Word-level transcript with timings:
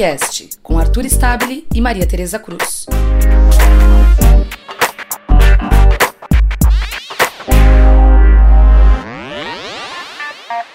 Podcast, 0.00 0.48
com 0.62 0.78
Arthur 0.78 1.04
Stabile 1.04 1.66
e 1.74 1.78
Maria 1.78 2.06
Tereza 2.06 2.38
Cruz. 2.38 2.86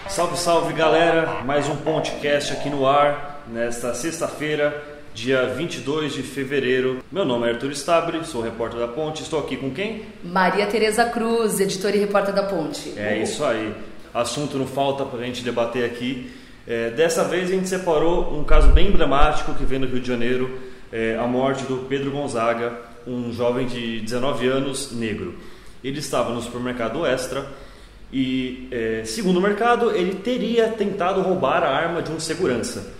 Salve, 0.08 0.38
salve 0.38 0.74
galera! 0.74 1.42
Mais 1.44 1.68
um 1.68 1.76
podcast 1.78 2.54
aqui 2.54 2.70
no 2.70 2.86
ar, 2.86 3.44
nesta 3.48 3.96
sexta-feira, 3.96 4.84
dia 5.16 5.48
22 5.48 6.14
de 6.14 6.22
fevereiro. 6.22 7.04
Meu 7.12 7.26
nome 7.26 7.48
é 7.48 7.54
Arthur 7.54 7.72
Stabile, 7.72 8.24
sou 8.26 8.44
repórter 8.44 8.80
da 8.80 8.88
Ponte. 8.88 9.24
Estou 9.24 9.40
aqui 9.40 9.58
com 9.58 9.72
quem? 9.72 10.06
Maria 10.24 10.68
Tereza 10.68 11.04
Cruz, 11.06 11.60
editora 11.60 11.98
e 11.98 12.00
repórter 12.00 12.36
da 12.36 12.44
Ponte. 12.44 12.94
É 12.96 13.18
isso 13.18 13.44
aí. 13.44 13.74
Assunto 14.14 14.60
não 14.60 14.68
falta 14.68 15.04
para 15.04 15.20
a 15.20 15.24
gente 15.24 15.44
debater 15.44 15.84
aqui. 15.84 16.45
É, 16.68 16.90
dessa 16.90 17.24
vez 17.24 17.50
a 17.50 17.54
gente 17.54 17.70
separou 17.70 18.38
um 18.38 18.44
caso 18.44 18.70
bem 18.70 18.88
emblemático 18.88 19.54
que 19.54 19.64
vem 19.64 19.80
do 19.80 19.88
Rio 19.88 20.00
de 20.00 20.08
Janeiro, 20.08 20.60
é, 20.92 21.16
a 21.18 21.28
morte 21.28 21.64
do 21.66 21.86
Pedro 21.88 22.12
Gonzaga, 22.12 22.74
um 23.06 23.32
jovem 23.32 23.68
de 23.68 24.02
19 24.02 24.48
anos, 24.48 24.92
negro. 24.92 25.36
Ele 25.84 26.00
estava 26.00 26.34
no 26.34 26.42
supermercado 26.42 27.06
Extra 27.06 27.46
e, 28.12 28.68
é, 28.72 29.04
segundo 29.06 29.38
o 29.38 29.42
mercado, 29.42 29.92
ele 29.92 30.16
teria 30.16 30.70
tentado 30.70 31.22
roubar 31.22 31.64
a 31.64 31.70
arma 31.70 32.02
de 32.02 32.12
um 32.12 32.20
segurança. 32.20 32.94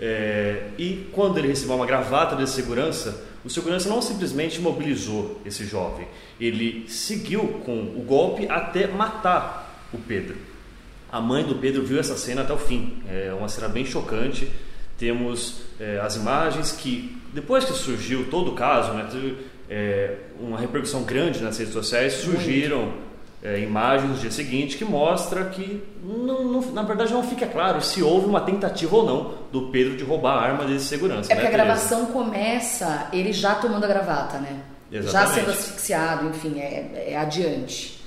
É, 0.00 0.68
e 0.78 1.08
quando 1.12 1.36
ele 1.36 1.48
recebeu 1.48 1.76
uma 1.76 1.84
gravata 1.84 2.34
de 2.34 2.48
segurança, 2.48 3.22
o 3.44 3.50
segurança 3.50 3.88
não 3.88 4.00
simplesmente 4.00 4.60
mobilizou 4.60 5.40
esse 5.44 5.66
jovem, 5.66 6.06
ele 6.40 6.84
seguiu 6.88 7.60
com 7.64 7.80
o 7.80 8.02
golpe 8.06 8.46
até 8.48 8.86
matar 8.86 9.86
o 9.92 9.98
Pedro. 9.98 10.36
A 11.10 11.20
mãe 11.20 11.44
do 11.44 11.56
Pedro 11.56 11.82
viu 11.82 11.98
essa 11.98 12.16
cena 12.16 12.42
até 12.42 12.52
o 12.52 12.58
fim. 12.58 13.02
É 13.08 13.32
uma 13.32 13.48
cena 13.48 13.68
bem 13.68 13.84
chocante. 13.84 14.50
Temos 14.98 15.62
é, 15.80 15.98
as 16.00 16.16
imagens 16.16 16.72
que, 16.72 17.16
depois 17.32 17.64
que 17.64 17.72
surgiu 17.72 18.30
todo 18.30 18.52
o 18.52 18.54
caso, 18.54 18.92
né, 18.92 19.08
teve, 19.10 19.36
é, 19.68 20.16
uma 20.38 20.58
repercussão 20.58 21.02
grande 21.04 21.40
nas 21.40 21.58
redes 21.58 21.72
sociais, 21.72 22.12
surgiram 22.14 22.92
é, 23.42 23.58
imagens 23.60 24.10
no 24.10 24.16
dia 24.18 24.30
seguinte 24.30 24.76
que 24.76 24.84
mostra 24.84 25.46
que, 25.46 25.82
não, 26.04 26.44
não, 26.44 26.60
na 26.72 26.82
verdade, 26.82 27.12
não 27.12 27.22
fica 27.22 27.46
claro 27.46 27.80
se 27.80 28.02
houve 28.02 28.26
uma 28.26 28.42
tentativa 28.42 28.94
ou 28.94 29.06
não 29.06 29.34
do 29.50 29.68
Pedro 29.68 29.96
de 29.96 30.04
roubar 30.04 30.34
a 30.34 30.42
arma 30.42 30.64
desse 30.64 30.84
segurança. 30.84 31.32
É 31.32 31.34
né, 31.34 31.40
porque 31.40 31.54
a 31.54 31.58
gravação 31.58 32.06
começa 32.06 33.08
ele 33.12 33.32
já 33.32 33.54
tomando 33.54 33.84
a 33.84 33.88
gravata, 33.88 34.38
né? 34.38 34.60
Exatamente. 34.92 35.12
Já 35.12 35.26
sendo 35.26 35.50
asfixiado, 35.50 36.28
enfim, 36.28 36.58
é, 36.58 37.12
é 37.12 37.16
adiante. 37.16 37.99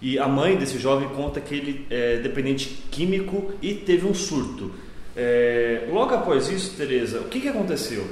E 0.00 0.18
a 0.18 0.28
mãe 0.28 0.56
desse 0.56 0.78
jovem 0.78 1.08
conta 1.08 1.40
que 1.40 1.54
ele 1.54 1.86
é 1.90 2.18
dependente 2.18 2.66
químico 2.90 3.52
e 3.60 3.74
teve 3.74 4.06
um 4.06 4.14
surto. 4.14 4.72
É, 5.16 5.88
logo 5.90 6.14
após 6.14 6.48
isso, 6.48 6.76
Tereza, 6.76 7.20
o 7.20 7.24
que, 7.24 7.40
que 7.40 7.48
aconteceu? 7.48 8.06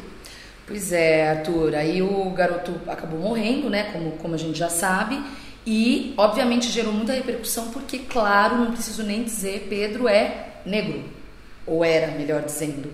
Pois 0.67 0.93
é, 0.93 1.31
Arthur, 1.31 1.77
aí 1.77 2.03
o 2.03 2.29
garoto 2.31 2.73
acabou 2.89 3.21
morrendo, 3.21 3.71
né, 3.71 3.93
como, 3.93 4.13
como 4.13 4.35
a 4.35 4.39
gente 4.39 4.59
já 4.59 4.69
sabe, 4.69 5.23
e 5.65 6.13
obviamente 6.17 6.69
gerou 6.69 6.93
muita 6.93 7.13
repercussão 7.13 7.71
porque, 7.71 8.01
claro, 8.01 8.57
não 8.57 8.73
preciso 8.73 9.05
nem 9.05 9.23
dizer, 9.23 9.69
Pedro 9.69 10.09
é 10.09 10.55
negro, 10.67 11.05
ou 11.65 11.85
era, 11.85 12.09
melhor 12.19 12.43
dizendo. 12.43 12.93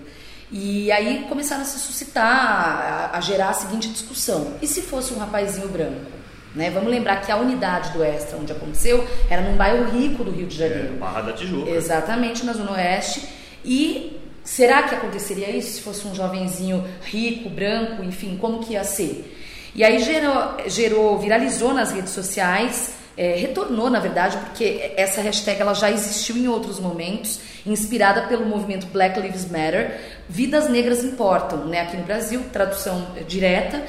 E 0.51 0.91
aí 0.91 1.25
começaram 1.27 1.63
a 1.63 1.65
se 1.65 1.79
suscitar, 1.79 3.09
a, 3.11 3.17
a 3.17 3.21
gerar 3.21 3.49
a 3.49 3.53
seguinte 3.53 3.89
discussão: 3.89 4.53
e 4.61 4.67
se 4.67 4.83
fosse 4.83 5.11
um 5.11 5.17
rapazinho 5.17 5.67
branco? 5.67 6.22
Né? 6.55 6.69
Vamos 6.69 6.89
lembrar 6.89 7.21
que 7.21 7.31
a 7.31 7.37
unidade 7.37 7.91
do 7.91 8.03
Extra, 8.03 8.37
onde 8.37 8.51
aconteceu, 8.51 9.07
era 9.29 9.41
num 9.41 9.55
bairro 9.55 9.89
rico 9.89 10.23
do 10.23 10.31
Rio 10.31 10.47
de 10.47 10.55
Janeiro. 10.55 10.93
É, 10.95 10.97
Barra 10.97 11.21
da 11.21 11.33
Tijuca. 11.33 11.69
Exatamente, 11.69 12.45
na 12.45 12.53
Zona 12.53 12.73
Oeste. 12.73 13.27
E 13.65 14.19
será 14.43 14.83
que 14.83 14.93
aconteceria 14.93 15.49
isso 15.49 15.73
se 15.73 15.81
fosse 15.81 16.07
um 16.07 16.13
jovenzinho 16.13 16.83
rico, 17.03 17.49
branco, 17.49 18.03
enfim, 18.03 18.37
como 18.39 18.59
que 18.59 18.73
ia 18.73 18.83
ser? 18.83 19.39
E 19.75 19.83
aí 19.83 19.99
gerou, 19.99 20.57
gerou 20.67 21.17
viralizou 21.17 21.73
nas 21.73 21.91
redes 21.91 22.11
sociais, 22.11 22.93
é, 23.17 23.35
retornou 23.35 23.89
na 23.89 23.99
verdade, 23.99 24.37
porque 24.37 24.93
essa 24.95 25.21
hashtag 25.21 25.59
ela 25.59 25.73
já 25.73 25.89
existiu 25.89 26.37
em 26.37 26.47
outros 26.47 26.79
momentos, 26.79 27.39
inspirada 27.65 28.23
pelo 28.23 28.45
movimento 28.45 28.85
Black 28.87 29.19
Lives 29.19 29.49
Matter, 29.49 29.99
Vidas 30.29 30.69
Negras 30.69 31.03
Importam, 31.03 31.65
né, 31.65 31.81
aqui 31.81 31.97
no 31.97 32.03
Brasil, 32.03 32.43
tradução 32.51 33.07
direta. 33.27 33.81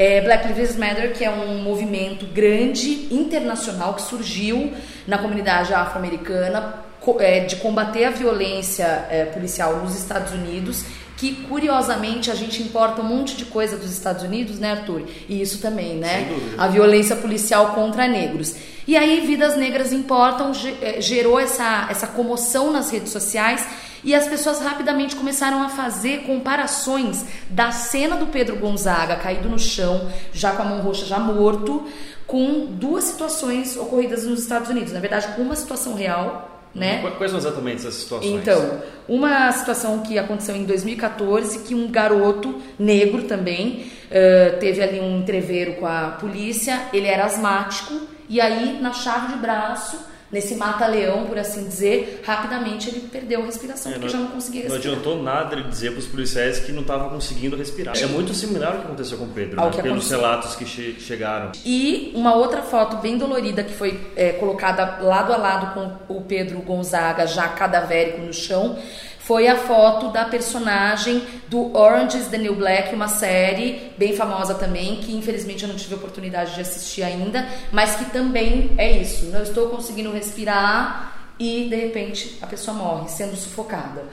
É, 0.00 0.22
Black 0.22 0.48
Lives 0.48 0.76
Matter, 0.76 1.12
que 1.12 1.22
é 1.22 1.30
um 1.30 1.58
movimento 1.62 2.24
grande, 2.24 3.14
internacional, 3.14 3.92
que 3.92 4.00
surgiu 4.00 4.72
na 5.06 5.18
comunidade 5.18 5.74
afro-americana 5.74 6.76
é, 7.18 7.40
de 7.40 7.56
combater 7.56 8.06
a 8.06 8.10
violência 8.10 9.06
é, 9.10 9.26
policial 9.26 9.76
nos 9.76 9.94
Estados 9.94 10.32
Unidos, 10.32 10.86
que 11.18 11.44
curiosamente 11.46 12.30
a 12.30 12.34
gente 12.34 12.62
importa 12.62 13.02
um 13.02 13.04
monte 13.04 13.36
de 13.36 13.44
coisa 13.44 13.76
dos 13.76 13.92
Estados 13.92 14.22
Unidos, 14.22 14.58
né, 14.58 14.70
Arthur? 14.70 15.02
E 15.28 15.38
isso 15.38 15.58
também, 15.58 15.96
né? 15.96 16.30
A 16.56 16.66
violência 16.66 17.14
policial 17.14 17.74
contra 17.74 18.08
negros. 18.08 18.56
E 18.88 18.96
aí, 18.96 19.20
Vidas 19.26 19.54
Negras 19.54 19.92
Importam 19.92 20.52
é, 20.80 20.98
gerou 21.02 21.38
essa, 21.38 21.88
essa 21.90 22.06
comoção 22.06 22.72
nas 22.72 22.90
redes 22.90 23.12
sociais 23.12 23.66
e 24.02 24.14
as 24.14 24.26
pessoas 24.26 24.60
rapidamente 24.60 25.16
começaram 25.16 25.62
a 25.62 25.68
fazer 25.68 26.22
comparações 26.22 27.24
da 27.48 27.70
cena 27.70 28.16
do 28.16 28.26
Pedro 28.26 28.56
Gonzaga 28.56 29.16
caído 29.16 29.48
no 29.48 29.58
chão, 29.58 30.10
já 30.32 30.52
com 30.52 30.62
a 30.62 30.64
mão 30.64 30.80
roxa, 30.80 31.06
já 31.06 31.18
morto, 31.18 31.86
com 32.26 32.66
duas 32.66 33.04
situações 33.04 33.76
ocorridas 33.76 34.24
nos 34.24 34.40
Estados 34.40 34.68
Unidos. 34.68 34.92
Na 34.92 35.00
verdade, 35.00 35.28
com 35.34 35.42
uma 35.42 35.56
situação 35.56 35.94
real 35.94 36.50
né? 36.74 37.02
Quais 37.18 37.32
são 37.32 37.40
exatamente 37.40 37.78
essas 37.78 37.94
situações? 37.94 38.32
Então, 38.32 38.80
uma 39.08 39.50
situação 39.50 39.98
que 40.00 40.18
aconteceu 40.18 40.54
em 40.54 40.64
2014, 40.64 41.60
que 41.60 41.74
um 41.74 41.90
garoto 41.90 42.60
negro 42.78 43.24
também 43.24 43.90
uh, 44.06 44.58
teve 44.60 44.80
ali 44.80 45.00
um 45.00 45.18
entreveiro 45.18 45.74
com 45.74 45.86
a 45.86 46.16
polícia, 46.20 46.80
ele 46.92 47.08
era 47.08 47.24
asmático, 47.24 47.92
e 48.28 48.40
aí 48.40 48.80
na 48.80 48.92
chave 48.92 49.32
de 49.32 49.38
braço 49.40 49.98
nesse 50.30 50.54
mata-leão, 50.54 51.26
por 51.26 51.38
assim 51.38 51.64
dizer, 51.64 52.22
rapidamente 52.24 52.88
ele 52.88 53.00
perdeu 53.00 53.42
a 53.42 53.46
respiração, 53.46 53.90
é, 53.90 53.94
porque 53.94 54.06
não, 54.06 54.12
já 54.12 54.18
não 54.18 54.32
conseguia 54.32 54.62
respirar. 54.62 54.84
Não 54.84 54.92
adiantou 54.92 55.22
nada 55.22 55.56
ele 55.56 55.68
dizer 55.68 55.90
para 55.90 55.98
os 55.98 56.06
policiais 56.06 56.60
que 56.60 56.72
não 56.72 56.82
estava 56.82 57.08
conseguindo 57.08 57.56
respirar. 57.56 57.96
É 57.96 58.06
muito 58.06 58.32
similar 58.32 58.72
ao 58.72 58.78
que 58.80 58.86
aconteceu 58.86 59.18
com 59.18 59.24
o 59.24 59.28
Pedro, 59.28 59.60
né? 59.60 59.82
pelos 59.82 60.10
relatos 60.10 60.54
que 60.54 60.64
che 60.64 60.96
chegaram. 61.00 61.52
E 61.64 62.12
uma 62.14 62.34
outra 62.34 62.62
foto 62.62 62.96
bem 62.98 63.18
dolorida 63.18 63.64
que 63.64 63.74
foi 63.74 64.00
é, 64.14 64.32
colocada 64.32 64.98
lado 65.02 65.32
a 65.32 65.36
lado 65.36 65.74
com 65.74 66.14
o 66.14 66.22
Pedro 66.22 66.60
Gonzaga, 66.60 67.26
já 67.26 67.48
cadavérico 67.48 68.20
no 68.20 68.32
chão, 68.32 68.78
foi 69.20 69.46
a 69.46 69.56
foto 69.56 70.08
da 70.08 70.24
personagem 70.24 71.22
do 71.48 71.76
Orange 71.76 72.16
is 72.16 72.28
the 72.28 72.38
New 72.38 72.54
Black, 72.54 72.94
uma 72.94 73.06
série 73.06 73.92
bem 73.96 74.16
famosa 74.16 74.54
também, 74.54 74.96
que 74.96 75.14
infelizmente 75.14 75.62
eu 75.62 75.68
não 75.68 75.76
tive 75.76 75.94
oportunidade 75.94 76.54
de 76.54 76.60
assistir 76.60 77.02
ainda, 77.02 77.46
mas 77.70 77.96
que 77.96 78.06
também 78.06 78.72
é 78.78 78.90
isso. 78.90 79.26
Não 79.26 79.42
estou 79.42 79.68
conseguindo 79.68 80.10
respirar 80.10 81.34
e 81.38 81.68
de 81.68 81.76
repente 81.76 82.38
a 82.40 82.46
pessoa 82.46 82.76
morre 82.76 83.08
sendo 83.08 83.36
sufocada. 83.36 84.04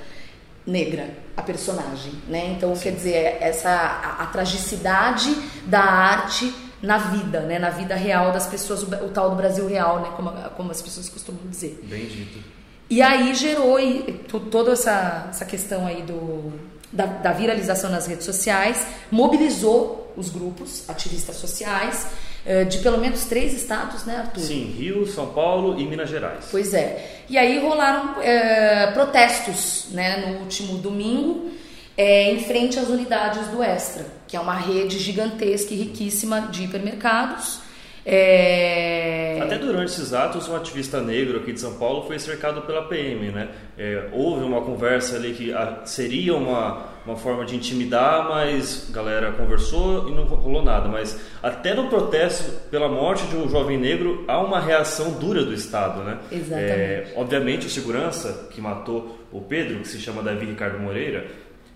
Negra, 0.65 1.09
a 1.37 1.41
personagem, 1.41 2.11
né? 2.27 2.53
Então, 2.57 2.75
Sim. 2.75 2.83
quer 2.83 2.91
dizer, 2.91 3.37
essa 3.39 3.69
a, 3.69 4.23
a 4.23 4.25
tragicidade 4.25 5.33
da 5.65 5.79
arte 5.79 6.53
na 6.81 6.97
vida, 6.97 7.39
né? 7.39 7.57
Na 7.57 7.69
vida 7.69 7.95
real 7.95 8.33
das 8.33 8.45
pessoas, 8.47 8.83
o, 8.83 8.87
o 9.05 9.09
tal 9.09 9.29
do 9.29 9.37
Brasil 9.37 9.65
real, 9.65 10.01
né? 10.01 10.11
Como, 10.17 10.29
como 10.57 10.69
as 10.69 10.81
pessoas 10.81 11.07
costumam 11.07 11.39
dizer. 11.47 11.79
Bem 11.83 12.05
dito. 12.05 12.56
E 12.89 13.01
aí 13.01 13.35
gerou 13.35 13.77
toda 14.49 14.71
essa, 14.71 15.27
essa 15.29 15.45
questão 15.45 15.85
aí 15.85 16.03
do, 16.03 16.53
da, 16.91 17.05
da, 17.05 17.33
viralização 17.33 17.89
nas 17.89 18.07
redes 18.07 18.25
sociais, 18.25 18.87
mobilizou 19.11 20.13
os 20.15 20.29
grupos, 20.29 20.89
ativistas 20.89 21.35
sociais, 21.35 22.07
eh, 22.45 22.63
de 22.63 22.79
pelo 22.79 22.97
menos 22.97 23.25
três 23.25 23.53
estados, 23.53 24.05
né, 24.05 24.17
Arthur? 24.17 24.39
Sim, 24.39 24.73
Rio, 24.77 25.05
São 25.05 25.27
Paulo 25.27 25.79
e 25.79 25.85
Minas 25.85 26.09
Gerais. 26.09 26.45
Pois 26.49 26.73
é. 26.73 27.23
E 27.29 27.37
aí 27.37 27.59
rolaram 27.59 28.21
é, 28.21 28.91
protestos 28.91 29.87
né, 29.91 30.25
no 30.25 30.39
último 30.39 30.77
domingo, 30.77 31.51
é, 31.97 32.31
em 32.31 32.39
frente 32.45 32.79
às 32.79 32.87
unidades 32.87 33.47
do 33.47 33.61
Extra, 33.61 34.05
que 34.27 34.37
é 34.37 34.39
uma 34.39 34.55
rede 34.55 34.97
gigantesca 34.97 35.73
e 35.73 35.77
riquíssima 35.77 36.47
de 36.51 36.63
hipermercados 36.63 37.67
é... 38.09 39.26
Esses 39.87 40.13
atos, 40.13 40.49
um 40.49 40.55
ativista 40.55 41.01
negro 41.01 41.37
aqui 41.37 41.53
de 41.53 41.61
São 41.61 41.75
Paulo 41.75 42.05
foi 42.05 42.19
cercado 42.19 42.61
pela 42.63 42.83
PM, 42.83 43.31
né? 43.31 43.49
É, 43.77 44.09
houve 44.11 44.43
uma 44.43 44.61
conversa 44.61 45.15
ali 45.15 45.33
que 45.33 45.53
a, 45.53 45.85
seria 45.85 46.35
uma, 46.35 46.87
uma 47.05 47.15
forma 47.15 47.45
de 47.45 47.55
intimidar, 47.55 48.27
mas 48.27 48.89
a 48.89 48.93
galera 48.93 49.31
conversou 49.31 50.09
e 50.09 50.11
não 50.11 50.25
rolou 50.25 50.61
nada. 50.61 50.89
Mas 50.89 51.17
até 51.41 51.73
no 51.73 51.87
protesto 51.87 52.51
pela 52.69 52.89
morte 52.89 53.25
de 53.27 53.37
um 53.37 53.47
jovem 53.49 53.77
negro, 53.77 54.25
há 54.27 54.39
uma 54.41 54.59
reação 54.59 55.11
dura 55.11 55.45
do 55.45 55.53
Estado, 55.53 56.03
né? 56.03 56.17
Exatamente. 56.29 56.71
É, 56.71 57.13
obviamente, 57.15 57.67
o 57.67 57.69
segurança 57.69 58.49
que 58.51 58.59
matou 58.59 59.17
o 59.31 59.39
Pedro, 59.39 59.79
que 59.79 59.87
se 59.87 60.01
chama 60.01 60.21
Davi 60.21 60.45
Ricardo 60.45 60.77
Moreira, 60.79 61.27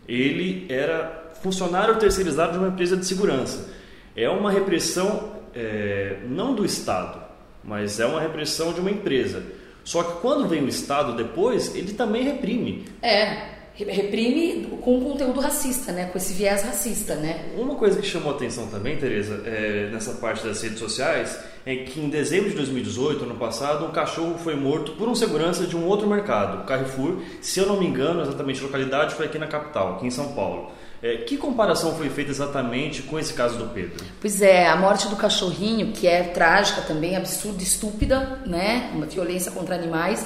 ele 0.06 0.66
era 0.70 1.32
funcionário 1.42 1.96
terceirizado 1.96 2.52
de 2.52 2.58
uma 2.58 2.68
empresa 2.68 2.98
de 2.98 3.06
segurança. 3.06 3.70
É 4.18 4.28
uma 4.30 4.52
repressão 4.52 5.32
é, 5.56 6.18
não 6.28 6.54
do 6.54 6.66
Estado, 6.66 7.31
mas 7.64 8.00
é 8.00 8.06
uma 8.06 8.22
repressão 8.22 8.74
de 8.74 8.80
uma 8.80 8.92
empresa. 8.92 9.44
Só 9.84 10.04
que 10.04 10.22
quando 10.22 10.48
vem 10.48 10.64
o 10.64 10.68
Estado 10.68 11.16
depois, 11.16 11.76
ele 11.76 11.94
também 11.94 12.24
reprime. 12.24 12.86
É. 13.02 13.50
reprime 13.76 14.68
com 14.82 15.02
conteúdo 15.02 15.40
racista, 15.40 15.92
né? 15.92 16.06
Com 16.06 16.18
esse 16.18 16.34
viés 16.34 16.62
racista, 16.64 17.16
né? 17.16 17.52
Uma 17.58 17.76
coisa 17.76 18.00
que 18.00 18.06
chamou 18.06 18.32
atenção 18.32 18.68
também, 18.68 18.98
Tereza, 18.98 19.42
é, 19.46 19.90
nessa 19.92 20.14
parte 20.14 20.46
das 20.46 20.62
redes 20.62 20.78
sociais, 20.78 21.40
é 21.66 21.78
que 21.78 22.00
em 22.00 22.10
dezembro 22.10 22.50
de 22.50 22.56
2018, 22.58 23.24
ano 23.24 23.36
passado, 23.36 23.86
um 23.86 23.92
cachorro 23.92 24.38
foi 24.38 24.56
morto 24.56 24.92
por 24.94 25.08
um 25.10 25.16
segurança 25.16 25.66
de 25.66 25.76
um 25.76 25.86
outro 25.86 26.08
mercado, 26.08 26.66
Carrefour. 26.66 27.22
Se 27.42 27.60
eu 27.60 27.66
não 27.66 27.80
me 27.80 27.88
engano, 27.88 28.22
exatamente 28.22 28.60
a 28.60 28.64
localidade 28.64 29.16
foi 29.16 29.26
aqui 29.26 29.40
na 29.40 29.48
capital, 29.48 29.96
aqui 29.96 30.06
em 30.06 30.12
São 30.12 30.34
Paulo. 30.34 30.72
É, 31.02 31.18
que 31.18 31.36
comparação 31.38 31.96
foi 31.96 32.10
feita 32.10 32.30
exatamente 32.30 33.02
com 33.04 33.18
esse 33.18 33.34
caso 33.34 33.58
do 33.58 33.74
Pedro? 33.74 34.06
Pois 34.20 34.42
é, 34.42 34.68
a 34.68 34.76
morte 34.76 35.08
do 35.08 35.16
cachorrinho, 35.16 35.92
que 35.94 36.08
é 36.08 36.24
trágica 36.24 36.82
também, 36.82 37.16
absurda, 37.16 37.64
estúpida, 37.64 38.40
né? 38.46 38.92
Uma 38.94 39.06
violência 39.06 39.52
contra 39.52 39.76
animais 39.76 40.26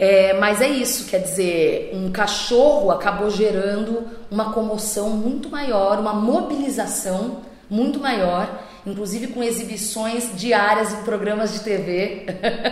é, 0.00 0.32
mas 0.38 0.62
é 0.62 0.66
isso, 0.66 1.10
quer 1.10 1.18
dizer, 1.18 1.90
um 1.92 2.10
cachorro 2.10 2.90
acabou 2.90 3.28
gerando 3.28 4.08
uma 4.30 4.50
comoção 4.50 5.10
muito 5.10 5.50
maior, 5.50 5.98
uma 5.98 6.14
mobilização 6.14 7.42
muito 7.68 8.00
maior, 8.00 8.62
inclusive 8.86 9.26
com 9.26 9.42
exibições 9.42 10.30
diárias 10.34 10.94
em 10.94 11.02
programas 11.02 11.52
de 11.52 11.60
TV, 11.60 12.24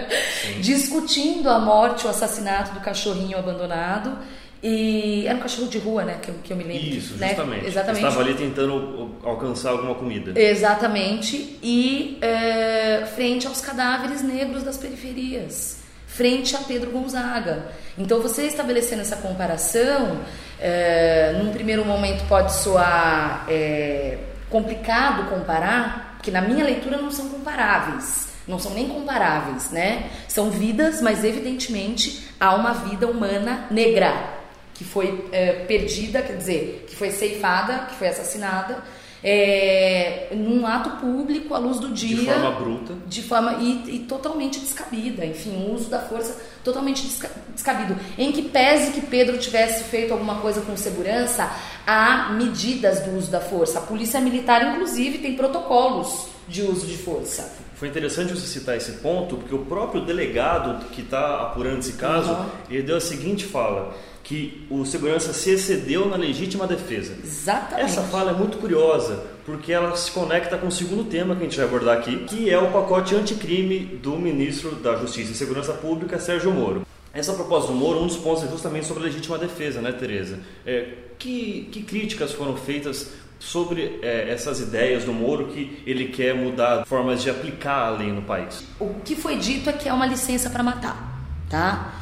discutindo 0.62 1.50
a 1.50 1.58
morte, 1.58 2.06
o 2.06 2.08
assassinato 2.08 2.72
do 2.72 2.80
cachorrinho 2.80 3.36
abandonado. 3.36 4.16
E 4.62 5.24
era 5.26 5.36
um 5.36 5.40
cachorro 5.40 5.68
de 5.68 5.78
rua, 5.78 6.04
né? 6.04 6.18
Que 6.20 6.30
eu, 6.30 6.34
que 6.42 6.52
eu 6.52 6.56
me 6.56 6.64
lembro. 6.64 6.88
Isso, 6.88 7.16
né? 7.16 7.28
justamente. 7.28 7.66
Exatamente. 7.66 8.04
Estava 8.04 8.20
ali 8.20 8.34
tentando 8.34 9.16
alcançar 9.22 9.70
alguma 9.70 9.94
comida. 9.94 10.38
Exatamente. 10.38 11.58
E 11.62 12.18
é, 12.20 13.06
frente 13.14 13.46
aos 13.46 13.60
cadáveres 13.60 14.22
negros 14.22 14.62
das 14.62 14.76
periferias 14.76 15.78
frente 16.08 16.56
a 16.56 16.60
Pedro 16.60 16.90
Gonzaga. 16.90 17.66
Então, 17.96 18.20
você 18.20 18.46
estabelecendo 18.46 19.02
essa 19.02 19.16
comparação, 19.16 20.18
é, 20.58 21.38
num 21.40 21.52
primeiro 21.52 21.84
momento 21.84 22.26
pode 22.26 22.52
soar 22.54 23.44
é, 23.48 24.18
complicado 24.50 25.30
comparar, 25.30 26.14
porque 26.16 26.32
na 26.32 26.40
minha 26.40 26.64
leitura 26.64 26.96
não 26.96 27.12
são 27.12 27.28
comparáveis. 27.28 28.26
Não 28.48 28.58
são 28.58 28.72
nem 28.72 28.88
comparáveis, 28.88 29.70
né? 29.70 30.10
São 30.26 30.50
vidas, 30.50 31.00
mas 31.02 31.22
evidentemente 31.22 32.26
há 32.40 32.54
uma 32.54 32.72
vida 32.72 33.06
humana 33.06 33.66
negra 33.70 34.37
que 34.78 34.84
foi 34.84 35.26
é, 35.32 35.64
perdida, 35.66 36.22
quer 36.22 36.36
dizer, 36.36 36.86
que 36.88 36.94
foi 36.94 37.10
ceifada, 37.10 37.86
que 37.86 37.96
foi 37.96 38.08
assassinada 38.08 38.82
é, 39.22 40.28
num 40.32 40.64
ato 40.64 40.90
público, 41.00 41.52
à 41.54 41.58
luz 41.58 41.80
do 41.80 41.90
dia. 41.90 42.16
De 42.16 42.24
forma 42.24 42.50
bruta. 42.52 42.94
De 43.06 43.22
forma. 43.22 43.52
E, 43.54 43.96
e 43.96 43.98
totalmente 44.00 44.60
descabida. 44.60 45.26
Enfim, 45.26 45.56
o 45.56 45.74
uso 45.74 45.90
da 45.90 45.98
força 46.00 46.40
totalmente 46.62 47.06
descabido. 47.52 47.96
Em 48.16 48.30
que 48.30 48.42
pese 48.42 48.92
que 48.92 49.00
Pedro 49.00 49.38
tivesse 49.38 49.84
feito 49.84 50.12
alguma 50.12 50.36
coisa 50.36 50.60
com 50.60 50.76
segurança, 50.76 51.50
há 51.86 52.30
medidas 52.32 53.00
do 53.00 53.16
uso 53.16 53.30
da 53.30 53.40
força. 53.40 53.80
A 53.80 53.82
polícia 53.82 54.20
militar, 54.20 54.74
inclusive, 54.74 55.18
tem 55.18 55.34
protocolos 55.34 56.28
de 56.46 56.62
uso 56.62 56.86
de 56.86 56.96
força. 56.96 57.67
Foi 57.78 57.86
interessante 57.86 58.34
você 58.34 58.46
citar 58.46 58.76
esse 58.76 58.92
ponto, 58.92 59.36
porque 59.36 59.54
o 59.54 59.60
próprio 59.60 60.04
delegado 60.04 60.84
que 60.86 61.00
está 61.00 61.42
apurando 61.42 61.78
esse 61.78 61.92
caso, 61.92 62.32
uhum. 62.32 62.46
ele 62.68 62.82
deu 62.82 62.96
a 62.96 63.00
seguinte 63.00 63.44
fala 63.44 63.94
que 64.24 64.66
o 64.68 64.84
segurança 64.84 65.32
se 65.32 65.50
excedeu 65.50 66.06
na 66.06 66.16
legítima 66.16 66.66
defesa. 66.66 67.14
Exatamente. 67.22 67.88
Essa 67.88 68.02
fala 68.02 68.32
é 68.32 68.34
muito 68.34 68.58
curiosa, 68.58 69.24
porque 69.46 69.72
ela 69.72 69.94
se 69.96 70.10
conecta 70.10 70.58
com 70.58 70.66
o 70.66 70.72
segundo 70.72 71.04
tema 71.04 71.36
que 71.36 71.42
a 71.42 71.44
gente 71.44 71.56
vai 71.56 71.66
abordar 71.66 71.96
aqui, 71.96 72.24
que 72.24 72.50
é 72.50 72.58
o 72.58 72.70
pacote 72.72 73.14
anticrime 73.14 73.78
do 74.02 74.18
ministro 74.18 74.72
da 74.72 74.96
Justiça 74.96 75.32
e 75.32 75.34
Segurança 75.34 75.72
Pública, 75.72 76.18
Sérgio 76.18 76.50
Moro. 76.50 76.84
Essa 77.14 77.32
proposta 77.32 77.72
do 77.72 77.78
Moro, 77.78 78.00
um 78.02 78.06
dos 78.06 78.16
pontos 78.16 78.44
é 78.44 78.48
justamente 78.48 78.86
sobre 78.86 79.04
a 79.04 79.06
legítima 79.06 79.38
defesa, 79.38 79.80
né, 79.80 79.92
Tereza? 79.92 80.40
É, 80.66 80.88
que, 81.18 81.68
que 81.72 81.82
críticas 81.82 82.32
foram 82.32 82.56
feitas 82.56 83.12
sobre 83.38 84.00
é, 84.02 84.30
essas 84.30 84.60
ideias 84.60 85.04
do 85.04 85.12
Moro 85.12 85.46
que 85.46 85.82
ele 85.86 86.08
quer 86.08 86.34
mudar 86.34 86.84
formas 86.84 87.22
de 87.22 87.30
aplicar 87.30 87.86
a 87.86 87.90
lei 87.90 88.12
no 88.12 88.22
país? 88.22 88.64
O 88.80 88.94
que 89.04 89.14
foi 89.14 89.36
dito 89.36 89.70
é 89.70 89.72
que 89.72 89.88
é 89.88 89.92
uma 89.92 90.06
licença 90.06 90.50
para 90.50 90.62
matar, 90.62 91.22
tá? 91.48 91.94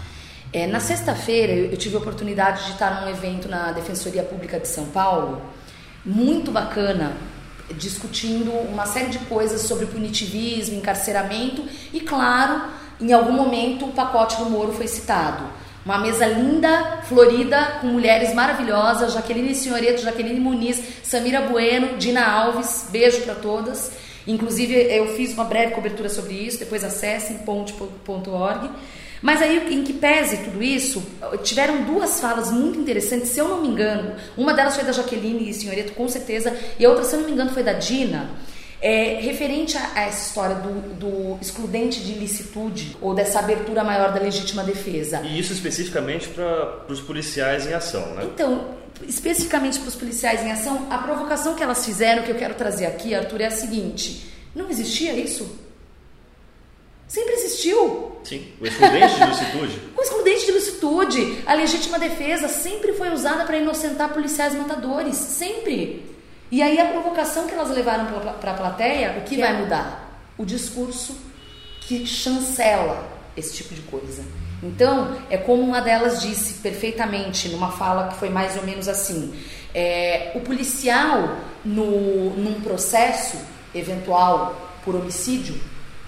É, 0.53 0.67
na 0.67 0.81
sexta-feira 0.81 1.53
eu 1.53 1.77
tive 1.77 1.97
a 1.97 1.99
oportunidade 1.99 2.65
de 2.65 2.73
estar 2.73 3.03
num 3.03 3.09
evento 3.11 3.49
na 3.49 3.73
Defensoria 3.73 4.23
Pública 4.23 4.59
de 4.59 4.69
São 4.69 4.87
Paulo, 4.87 5.43
muito 6.05 6.51
bacana, 6.51 7.17
discutindo 7.75 8.53
uma 8.53 8.87
série 8.87 9.11
de 9.11 9.19
coisas 9.21 9.63
sobre 9.63 9.87
punitivismo, 9.87 10.77
encarceramento 10.77 11.65
e, 11.93 12.01
claro, 12.01 12.71
em 13.01 13.13
algum 13.13 13.33
momento 13.33 13.87
o 13.87 13.93
pacote 13.93 14.37
do 14.37 14.49
Moro 14.49 14.73
foi 14.73 14.87
citado. 14.87 15.45
Uma 15.87 15.99
mesa 15.99 16.27
linda, 16.27 16.99
florida, 17.05 17.79
com 17.81 17.87
mulheres 17.87 18.35
maravilhosas, 18.35 19.13
Jaqueline 19.13 19.55
Senhoreto, 19.55 20.03
Jaqueline 20.03 20.41
Muniz, 20.41 20.83
Samira 21.05 21.43
Bueno, 21.43 21.97
Dina 21.97 22.27
Alves, 22.27 22.89
beijo 22.91 23.23
para 23.23 23.37
todas. 23.37 23.93
Inclusive 24.27 24.75
eu 24.75 25.15
fiz 25.15 25.33
uma 25.33 25.45
breve 25.45 25.77
cobertura 25.77 26.09
sobre 26.09 26.35
isso, 26.35 26.59
depois 26.59 26.83
acessem 26.83 27.39
ponte.org. 27.39 28.69
Mas 29.23 29.41
aí, 29.41 29.73
em 29.73 29.85
que 29.85 29.93
pese 29.93 30.39
tudo 30.39 30.61
isso, 30.61 31.01
tiveram 31.45 31.85
duas 31.85 32.21
falas 32.21 32.51
muito 32.51 32.81
interessantes, 32.81 33.29
se 33.29 33.39
eu 33.39 33.47
não 33.47 33.63
me 33.63 33.69
engano. 33.69 34.17
Uma 34.37 34.53
delas 34.53 34.75
foi 34.75 34.83
da 34.83 34.91
Jaqueline 34.91 35.49
e 35.49 35.55
Senhoreto, 35.55 35.93
com 35.93 36.09
certeza, 36.09 36.53
e 36.81 36.85
a 36.85 36.89
outra, 36.89 37.05
se 37.05 37.15
eu 37.15 37.21
não 37.21 37.27
me 37.27 37.33
engano, 37.33 37.53
foi 37.53 37.63
da 37.63 37.75
Dina. 37.75 38.29
É, 38.81 39.21
referente 39.21 39.77
a, 39.77 39.93
a, 39.95 40.01
essa 40.03 40.29
história 40.29 40.57
do, 40.57 40.95
do, 40.95 41.39
excludente 41.41 42.01
de 42.01 42.13
ilicitude 42.13 42.97
ou 43.01 43.15
dessa 43.15 43.39
abertura 43.39 43.83
maior 43.83 44.13
da 44.13 44.21
legítima 44.21 44.63
defesa. 44.63 45.23
E 45.25 45.39
isso 45.39 45.53
especificamente 45.53 46.29
para 46.29 46.85
os 46.89 47.01
policiais 47.01 47.67
em 47.67 47.73
ação, 47.73 48.15
né? 48.15 48.25
Então, 48.25 48.77
especificamente 49.09 49.79
para 49.79 49.89
os 49.89 49.95
policiais 49.95 50.43
em 50.43 50.53
ação, 50.53 50.87
a 50.91 50.99
provocação 50.99 51.55
que 51.55 51.63
elas 51.63 51.85
fizeram, 51.85 52.23
que 52.23 52.31
eu 52.31 52.37
quero 52.37 52.55
trazer 52.55 52.87
aqui, 52.87 53.15
Arthur, 53.15 53.41
é 53.41 53.47
a 53.47 53.51
seguinte: 53.51 54.31
não 54.55 54.69
existia 54.69 55.15
isso? 55.15 55.65
Sempre 57.09 57.35
existiu. 57.35 58.17
Sim, 58.25 58.49
o 58.61 58.67
excludente 58.67 59.15
de 59.15 59.25
licitude. 59.27 59.81
o 59.97 60.03
excludente 60.03 60.47
de 60.47 60.53
licitude, 60.53 61.43
a 61.47 61.55
legítima 61.55 61.99
defesa 61.99 62.49
sempre 62.49 62.93
foi 62.95 63.13
usada 63.13 63.45
para 63.45 63.59
inocentar 63.59 64.13
policiais 64.13 64.55
matadores, 64.55 65.15
sempre. 65.15 66.16
E 66.51 66.63
aí 66.63 66.79
a 66.81 66.87
provocação 66.87 67.47
que 67.47 67.55
elas 67.55 67.71
levaram 67.71 68.07
para 68.41 68.51
a 68.53 68.55
plateia, 68.55 69.17
o 69.19 69.23
que 69.23 69.37
vai 69.37 69.61
mudar? 69.61 70.21
O 70.39 70.45
discurso 70.45 71.17
que 71.81 72.07
chancela 72.07 73.07
esse 73.37 73.55
tipo 73.55 73.75
de 73.75 73.83
coisa. 73.83 74.25
Então, 74.63 75.17
é 75.29 75.37
como 75.37 75.63
uma 75.63 75.81
delas 75.81 76.23
disse 76.23 76.55
perfeitamente, 76.55 77.49
numa 77.49 77.71
fala 77.71 78.09
que 78.09 78.17
foi 78.17 78.31
mais 78.31 78.57
ou 78.57 78.63
menos 78.63 78.89
assim: 78.89 79.35
é, 79.75 80.33
o 80.35 80.41
policial, 80.41 81.37
no, 81.65 82.31
num 82.31 82.61
processo 82.61 83.37
eventual 83.75 84.73
por 84.85 84.95
homicídio, 84.95 85.61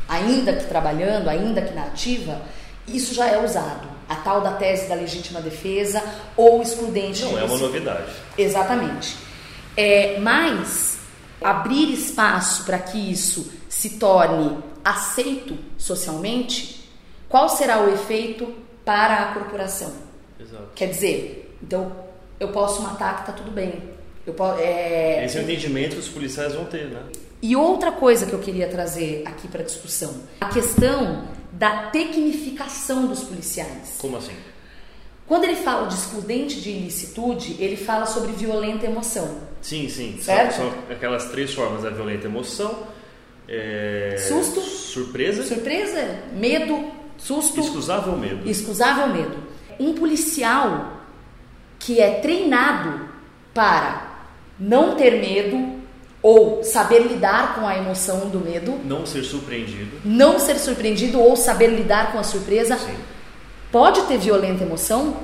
ainda 0.08 0.54
que 0.54 0.64
trabalhando, 0.64 1.28
ainda 1.28 1.60
que 1.60 1.74
na 1.74 1.84
ativa, 1.84 2.40
isso 2.86 3.14
já 3.14 3.26
é 3.28 3.44
usado. 3.44 3.98
A 4.08 4.16
tal 4.16 4.40
da 4.40 4.52
tese 4.52 4.88
da 4.88 4.94
legítima 4.94 5.42
defesa 5.42 6.02
ou 6.34 6.62
excludente. 6.62 7.24
Não 7.24 7.38
é 7.38 7.44
uma 7.44 7.58
novidade. 7.58 8.10
Exatamente. 8.38 9.27
É, 9.80 10.18
mas 10.18 10.98
abrir 11.40 11.92
espaço 11.92 12.64
para 12.64 12.80
que 12.80 12.98
isso 12.98 13.52
se 13.68 13.90
torne 13.90 14.58
aceito 14.84 15.56
socialmente, 15.76 16.90
qual 17.28 17.48
será 17.48 17.80
o 17.80 17.88
efeito 17.94 18.52
para 18.84 19.22
a 19.22 19.34
corporação? 19.34 19.92
Exato. 20.40 20.70
Quer 20.74 20.88
dizer, 20.88 21.56
então 21.62 21.92
eu 22.40 22.48
posso 22.48 22.82
matar 22.82 23.14
que 23.14 23.20
está 23.30 23.32
tudo 23.32 23.52
bem. 23.52 23.80
Eu 24.26 24.34
posso, 24.34 24.58
é... 24.60 25.24
Esse 25.24 25.38
é 25.38 25.42
o 25.42 25.44
entendimento 25.44 25.92
que 25.92 26.00
os 26.00 26.08
policiais 26.08 26.54
vão 26.54 26.64
ter, 26.64 26.88
né? 26.88 27.04
E 27.40 27.54
outra 27.54 27.92
coisa 27.92 28.26
que 28.26 28.32
eu 28.32 28.40
queria 28.40 28.66
trazer 28.66 29.22
aqui 29.26 29.46
para 29.46 29.62
discussão, 29.62 30.12
a 30.40 30.46
questão 30.48 31.28
da 31.52 31.84
tecnificação 31.90 33.06
dos 33.06 33.22
policiais. 33.22 33.94
Como 33.98 34.16
assim? 34.16 34.34
Quando 35.24 35.44
ele 35.44 35.54
fala 35.54 35.86
de 35.86 35.94
excludente 35.94 36.60
de 36.60 36.70
ilicitude, 36.70 37.54
ele 37.60 37.76
fala 37.76 38.06
sobre 38.06 38.32
violenta 38.32 38.86
emoção. 38.86 39.47
Sim, 39.60 39.88
sim. 39.88 40.18
Certo? 40.20 40.54
São, 40.54 40.70
são 40.70 40.78
aquelas 40.90 41.26
três 41.26 41.52
formas 41.52 41.82
da 41.82 41.90
violenta 41.90 42.26
emoção. 42.26 42.86
É... 43.48 44.16
Susto. 44.18 44.60
Surpresa. 44.60 45.42
Surpresa. 45.42 46.20
Medo. 46.32 46.90
Susto. 47.16 47.60
Excusável 47.60 48.16
medo. 48.16 48.48
Excusável 48.48 49.08
medo. 49.08 49.36
Um 49.78 49.94
policial 49.94 50.92
que 51.78 52.00
é 52.00 52.20
treinado 52.20 53.08
para 53.54 54.08
não 54.58 54.96
ter 54.96 55.20
medo, 55.20 55.78
ou 56.20 56.64
saber 56.64 57.00
lidar 57.00 57.54
com 57.54 57.66
a 57.66 57.76
emoção 57.76 58.28
do 58.28 58.40
medo. 58.40 58.72
Não 58.84 59.06
ser 59.06 59.22
surpreendido. 59.22 60.00
Não 60.04 60.38
ser 60.38 60.58
surpreendido 60.58 61.20
ou 61.20 61.36
saber 61.36 61.68
lidar 61.68 62.12
com 62.12 62.18
a 62.18 62.24
surpresa. 62.24 62.76
Sim. 62.76 62.96
Pode 63.70 64.02
ter 64.02 64.18
violenta 64.18 64.64
emoção? 64.64 65.16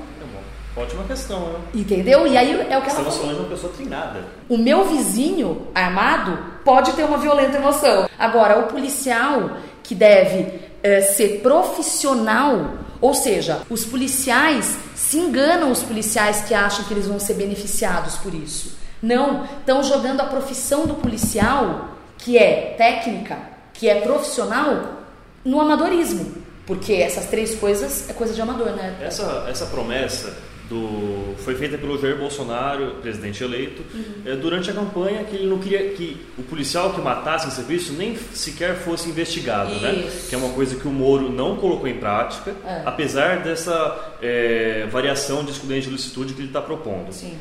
Ótima 0.75 1.03
questão, 1.05 1.39
né? 1.53 1.59
Entendeu? 1.73 2.27
E 2.27 2.37
aí 2.37 2.51
é 2.69 2.77
o 2.77 2.81
que 2.81 2.89
Estamos 2.89 3.13
ela 3.13 3.21
falando 3.21 3.35
de 3.35 3.41
uma 3.43 3.49
pessoa 3.49 3.71
treinada. 3.73 4.25
O 4.49 4.57
meu 4.57 4.85
vizinho 4.85 5.67
armado 5.73 6.37
pode 6.65 6.91
ter 6.93 7.03
uma 7.03 7.17
violenta 7.17 7.57
emoção. 7.57 8.09
Agora, 8.19 8.59
o 8.59 8.63
policial 8.63 9.51
que 9.81 9.95
deve 9.95 10.59
é, 10.83 11.01
ser 11.01 11.39
profissional, 11.41 12.73
ou 12.99 13.13
seja, 13.13 13.61
os 13.69 13.85
policiais 13.85 14.77
se 14.93 15.15
Se 15.15 15.19
enganam 15.19 15.71
os 15.71 15.83
policiais 15.83 16.41
que 16.41 16.53
acham 16.53 16.83
que 16.85 16.93
eles 16.93 17.07
vão 17.07 17.19
ser 17.19 17.35
beneficiados 17.35 18.15
por 18.17 18.33
isso. 18.33 18.75
Não, 19.01 19.45
estão 19.59 19.83
jogando 19.83 20.19
a 20.19 20.25
profissão 20.25 20.87
do 20.87 20.95
policial, 20.95 21.91
que 22.17 22.37
é 22.37 22.73
técnica, 22.75 23.37
que 23.73 23.87
é 23.87 24.01
profissional, 24.01 25.03
no 25.43 25.61
amadorismo. 25.61 26.43
Porque 26.65 26.93
essas 26.93 27.27
três 27.27 27.53
coisas 27.55 28.09
é 28.09 28.13
coisa 28.13 28.33
de 28.33 28.41
amador, 28.41 28.71
né? 28.71 28.97
Essa, 28.99 29.45
essa 29.47 29.67
promessa 29.67 30.35
do, 30.69 31.35
foi 31.43 31.55
feita 31.55 31.77
pelo 31.77 31.99
Jair 31.99 32.17
Bolsonaro, 32.17 32.95
presidente 33.01 33.43
eleito, 33.43 33.83
uhum. 33.93 34.03
é, 34.25 34.35
durante 34.35 34.69
a 34.69 34.73
campanha 34.73 35.23
que 35.23 35.35
ele 35.35 35.47
não 35.47 35.59
queria 35.59 35.89
que 35.89 36.17
o 36.37 36.43
policial 36.43 36.93
que 36.93 37.01
matasse 37.01 37.47
em 37.47 37.51
serviço 37.51 37.93
nem 37.93 38.17
sequer 38.33 38.75
fosse 38.75 39.09
investigado, 39.09 39.75
né? 39.75 39.93
Isso. 39.93 40.05
né? 40.05 40.11
Que 40.29 40.35
é 40.35 40.37
uma 40.37 40.53
coisa 40.53 40.75
que 40.75 40.87
o 40.87 40.91
Moro 40.91 41.29
não 41.29 41.55
colocou 41.57 41.87
em 41.87 41.97
prática, 41.97 42.55
é. 42.65 42.81
apesar 42.85 43.43
dessa 43.43 44.15
é, 44.21 44.87
variação 44.91 45.43
de 45.43 45.51
excludente 45.51 45.87
de 45.87 45.93
licitude 45.93 46.33
que 46.33 46.41
ele 46.41 46.47
está 46.47 46.61
propondo. 46.61 47.11
Sim. 47.11 47.37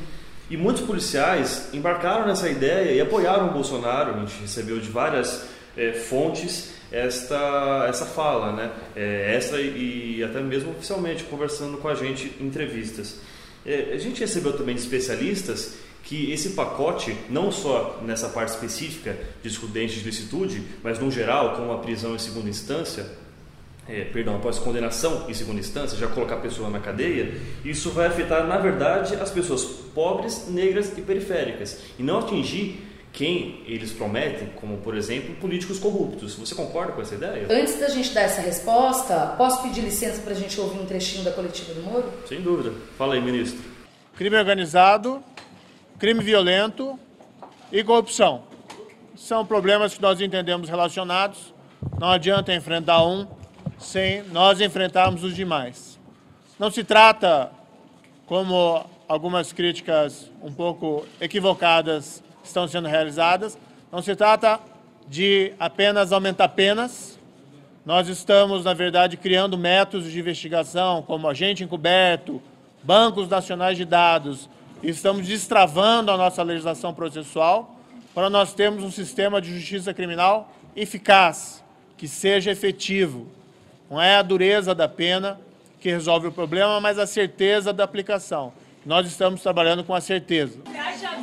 E 0.50 0.57
muitos 0.57 0.83
policiais 0.83 1.71
embarcaram 1.73 2.26
nessa 2.26 2.49
ideia 2.49 2.93
e 2.93 3.00
apoiaram 3.00 3.49
o 3.49 3.50
Bolsonaro. 3.52 4.14
A 4.14 4.19
gente 4.21 4.43
recebeu 4.43 4.78
de 4.78 4.90
várias 4.90 5.47
é, 5.76 5.93
fontes 5.93 6.75
esta 6.95 7.87
essa 7.89 8.07
fala, 8.07 8.53
né? 8.53 8.73
É, 8.95 9.35
essa 9.37 9.61
e, 9.61 10.19
e, 10.19 10.25
até 10.25 10.41
mesmo 10.41 10.71
oficialmente 10.71 11.25
conversando 11.25 11.79
com 11.79 11.89
a 11.89 11.95
gente 11.95 12.33
em 12.41 12.47
entrevistas. 12.47 13.21
É, 13.67 13.93
a 13.93 13.99
gente 13.99 14.21
recebeu 14.21 14.57
também 14.57 14.77
especialistas 14.77 15.77
que 16.05 16.31
esse 16.31 16.51
pacote, 16.51 17.17
não 17.31 17.51
só 17.51 18.01
nessa 18.03 18.29
parte 18.29 18.51
específica 18.51 19.17
de 19.43 19.49
excludente 19.49 19.99
de 19.99 20.05
licitude, 20.05 20.63
mas 20.83 20.99
no 20.99 21.11
geral, 21.11 21.57
como 21.57 21.73
a 21.73 21.79
prisão 21.79 22.15
em 22.15 22.19
segunda 22.19 22.49
instância, 22.49 23.07
é, 23.89 24.05
perdão, 24.05 24.37
após 24.37 24.59
condenação 24.59 25.25
em 25.29 25.35
segunda 25.35 25.61
instância, 25.61 25.99
já 25.99 26.07
colocar 26.07 26.37
a 26.37 26.41
pessoa 26.41 26.71
na 26.71 26.79
cadeia, 26.79 27.35
isso 27.65 27.91
vai 27.91 28.07
afetar, 28.07 28.47
na 28.47 28.59
verdade, 28.59 29.15
as 29.17 29.31
pessoas 29.31 29.65
pobres, 29.65 30.47
negras 30.49 30.97
e 30.97 31.01
periféricas, 31.01 31.79
e 31.99 32.03
não 32.03 32.19
atingir 32.19 32.94
quem 33.14 33.62
eles 33.64 33.92
prometem, 33.92 34.49
como 34.56 34.78
por 34.78 34.97
exemplo 34.97 35.37
políticos 35.37 35.78
corruptos. 35.78 36.35
Você 36.35 36.52
concorda 36.52 36.92
com 36.92 37.00
essa 37.00 37.14
ideia? 37.14 37.47
Antes 37.49 37.78
da 37.78 37.88
gente 37.88 38.12
dar 38.12 38.23
essa 38.23 38.42
resposta, 38.42 39.35
posso 39.38 39.62
pedir 39.62 39.83
licença 39.83 40.21
para 40.21 40.33
a 40.33 40.37
gente 40.37 40.61
ouvir 40.61 40.80
um 40.80 40.85
trechinho 40.85 41.23
da 41.23 41.30
coletiva 41.30 41.73
do 41.75 41.83
Moro? 41.83 42.12
Sem 42.28 42.42
dúvida. 42.42 42.73
Fala 42.99 43.14
aí, 43.14 43.21
ministro. 43.21 43.62
Crime 44.16 44.37
organizado, 44.37 45.23
crime 45.97 46.25
violento 46.25 46.99
e 47.71 47.85
corrupção. 47.85 48.42
São 49.16 49.47
problemas 49.47 49.94
que 49.94 50.02
nós 50.02 50.21
entendemos 50.21 50.68
relacionados. 50.68 51.54
Não 52.00 52.09
adianta 52.09 52.52
enfrentar 52.52 53.06
um 53.06 53.28
sem 53.78 54.25
nós 54.25 54.61
enfrentarmos 54.61 55.23
os 55.23 55.37
demais. 55.37 56.00
Não 56.59 56.68
se 56.68 56.83
trata, 56.83 57.52
como 58.26 58.85
algumas 59.06 59.52
críticas 59.52 60.33
um 60.42 60.52
pouco 60.52 61.06
equivocadas 61.21 62.24
estão 62.49 62.69
sendo 62.69 62.89
realizadas. 62.89 63.59
Não 63.91 64.03
se 64.03 64.15
trata 64.15 64.61
de 65.09 65.53
apenas 65.59 66.13
aumentar 66.13 66.49
penas. 66.49 67.19
Nós 67.85 68.09
estamos, 68.09 68.65
na 68.65 68.73
verdade, 68.73 69.17
criando 69.17 69.59
métodos 69.59 70.11
de 70.11 70.19
investigação, 70.19 71.03
como 71.03 71.29
agente 71.29 71.63
encoberto, 71.63 72.41
bancos 72.83 73.29
nacionais 73.29 73.77
de 73.77 73.85
dados, 73.85 74.49
estamos 74.83 75.27
destravando 75.27 76.11
a 76.11 76.17
nossa 76.17 76.43
legislação 76.43 76.95
processual 76.95 77.77
para 78.15 78.31
nós 78.31 78.55
termos 78.55 78.85
um 78.85 78.91
sistema 78.91 79.41
de 79.41 79.53
justiça 79.53 79.93
criminal 79.93 80.53
eficaz, 80.75 81.63
que 81.97 82.09
seja 82.09 82.51
efetivo. 82.51 83.27
Não 83.91 84.01
é 84.01 84.17
a 84.17 84.23
dureza 84.23 84.75
da 84.75 84.89
pena 84.89 85.39
que 85.81 85.91
resolve 85.91 86.29
o 86.29 86.33
problema, 86.33 86.81
mas 86.81 86.99
a 86.99 87.07
certeza 87.07 87.73
da 87.73 87.85
aplicação. 87.85 88.53
Nós 88.85 89.07
estamos 89.07 89.43
trabalhando 89.43 89.85
com 89.85 89.95
a 89.95 90.01
certeza. 90.01 90.59
Você 90.65 90.79
acha 90.79 91.15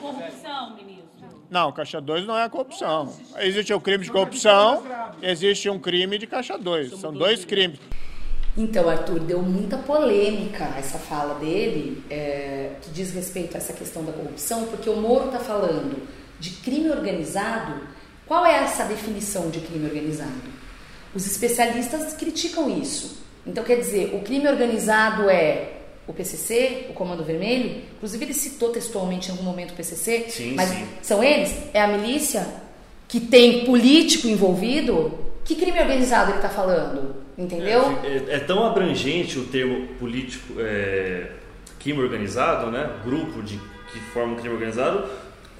corrupção, 0.00 0.74
ministro? 0.74 1.37
Não, 1.50 1.72
caixa 1.72 2.00
2 2.00 2.26
não 2.26 2.38
é 2.38 2.48
corrupção. 2.48 3.12
Existe 3.38 3.72
o 3.72 3.80
crime 3.80 4.04
de 4.04 4.10
corrupção, 4.10 4.82
existe 5.22 5.70
um 5.70 5.78
crime 5.78 6.18
de 6.18 6.26
caixa 6.26 6.58
2. 6.58 7.00
São 7.00 7.12
dois 7.12 7.44
crimes. 7.44 7.78
Então, 8.56 8.88
Arthur, 8.88 9.20
deu 9.20 9.40
muita 9.40 9.78
polêmica 9.78 10.64
essa 10.76 10.98
fala 10.98 11.34
dele, 11.38 12.02
é, 12.10 12.72
que 12.82 12.90
diz 12.90 13.12
respeito 13.12 13.54
a 13.54 13.58
essa 13.58 13.72
questão 13.72 14.04
da 14.04 14.12
corrupção, 14.12 14.66
porque 14.66 14.90
o 14.90 14.96
Moro 14.96 15.26
está 15.26 15.38
falando 15.38 16.02
de 16.40 16.50
crime 16.50 16.90
organizado. 16.90 17.80
Qual 18.26 18.44
é 18.44 18.64
essa 18.64 18.84
definição 18.84 19.48
de 19.48 19.60
crime 19.60 19.86
organizado? 19.86 20.58
Os 21.14 21.24
especialistas 21.24 22.12
criticam 22.14 22.68
isso. 22.68 23.22
Então, 23.46 23.64
quer 23.64 23.76
dizer, 23.76 24.14
o 24.14 24.20
crime 24.20 24.46
organizado 24.48 25.30
é 25.30 25.77
o 26.08 26.12
PCC, 26.14 26.86
o 26.88 26.94
Comando 26.94 27.22
Vermelho, 27.22 27.82
inclusive 27.96 28.24
ele 28.24 28.34
citou 28.34 28.70
textualmente 28.70 29.28
em 29.28 29.32
algum 29.32 29.44
momento 29.44 29.72
o 29.72 29.74
PCC, 29.74 30.24
sim, 30.30 30.54
mas 30.54 30.70
sim. 30.70 30.86
são 31.02 31.22
eles? 31.22 31.54
É 31.74 31.82
a 31.82 31.86
milícia 31.86 32.46
que 33.06 33.20
tem 33.20 33.66
político 33.66 34.26
envolvido? 34.26 35.18
Que 35.44 35.54
crime 35.54 35.78
organizado 35.78 36.30
ele 36.30 36.38
está 36.38 36.48
falando? 36.48 37.16
Entendeu? 37.36 37.98
É, 38.02 38.32
é, 38.32 38.36
é, 38.36 38.38
tão 38.40 38.64
abrangente 38.64 39.38
o 39.38 39.44
termo 39.44 39.86
político, 39.98 40.54
é, 40.58 41.30
crime 41.78 42.00
organizado, 42.00 42.70
né? 42.70 42.90
Grupo 43.04 43.42
de 43.42 43.58
que 43.92 44.00
forma 44.12 44.32
um 44.32 44.36
crime 44.36 44.54
organizado, 44.54 45.08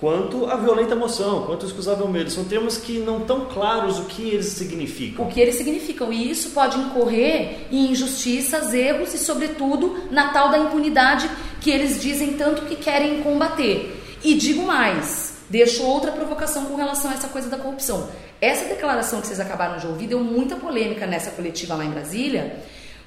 quanto 0.00 0.47
a 0.47 0.57
violenta 0.57 0.95
emoção, 0.95 1.43
quanto 1.45 1.64
o 1.64 1.67
excusável 1.67 2.07
medo. 2.09 2.31
São 2.31 2.45
termos 2.45 2.76
que 2.76 2.99
não 2.99 3.19
estão 3.19 3.47
claros 3.47 3.99
o 3.99 4.05
que 4.05 4.31
eles 4.31 4.47
significam. 4.47 5.26
O 5.26 5.28
que 5.28 5.40
eles 5.40 5.57
significam. 5.57 6.12
E 6.12 6.31
isso 6.31 6.50
pode 6.50 6.78
incorrer 6.78 7.67
em 7.71 7.90
injustiças, 7.90 8.73
erros 8.73 9.12
e, 9.12 9.19
sobretudo, 9.19 10.05
na 10.11 10.28
tal 10.28 10.50
da 10.50 10.59
impunidade 10.59 11.28
que 11.61 11.71
eles 11.71 12.00
dizem 12.00 12.35
tanto 12.35 12.62
que 12.62 12.76
querem 12.76 13.23
combater. 13.23 14.19
E 14.23 14.35
digo 14.35 14.62
mais, 14.62 15.38
deixo 15.50 15.83
outra 15.83 16.12
provocação 16.12 16.67
com 16.67 16.76
relação 16.76 17.11
a 17.11 17.14
essa 17.14 17.28
coisa 17.28 17.49
da 17.49 17.59
corrupção. 17.59 18.09
Essa 18.40 18.67
declaração 18.67 19.21
que 19.21 19.26
vocês 19.26 19.40
acabaram 19.40 19.78
de 19.78 19.87
ouvir 19.87 20.07
deu 20.07 20.21
muita 20.21 20.55
polêmica 20.57 21.07
nessa 21.07 21.33
coletiva 21.33 21.75
lá 21.75 21.85
em 21.85 21.90
Brasília, 21.90 22.57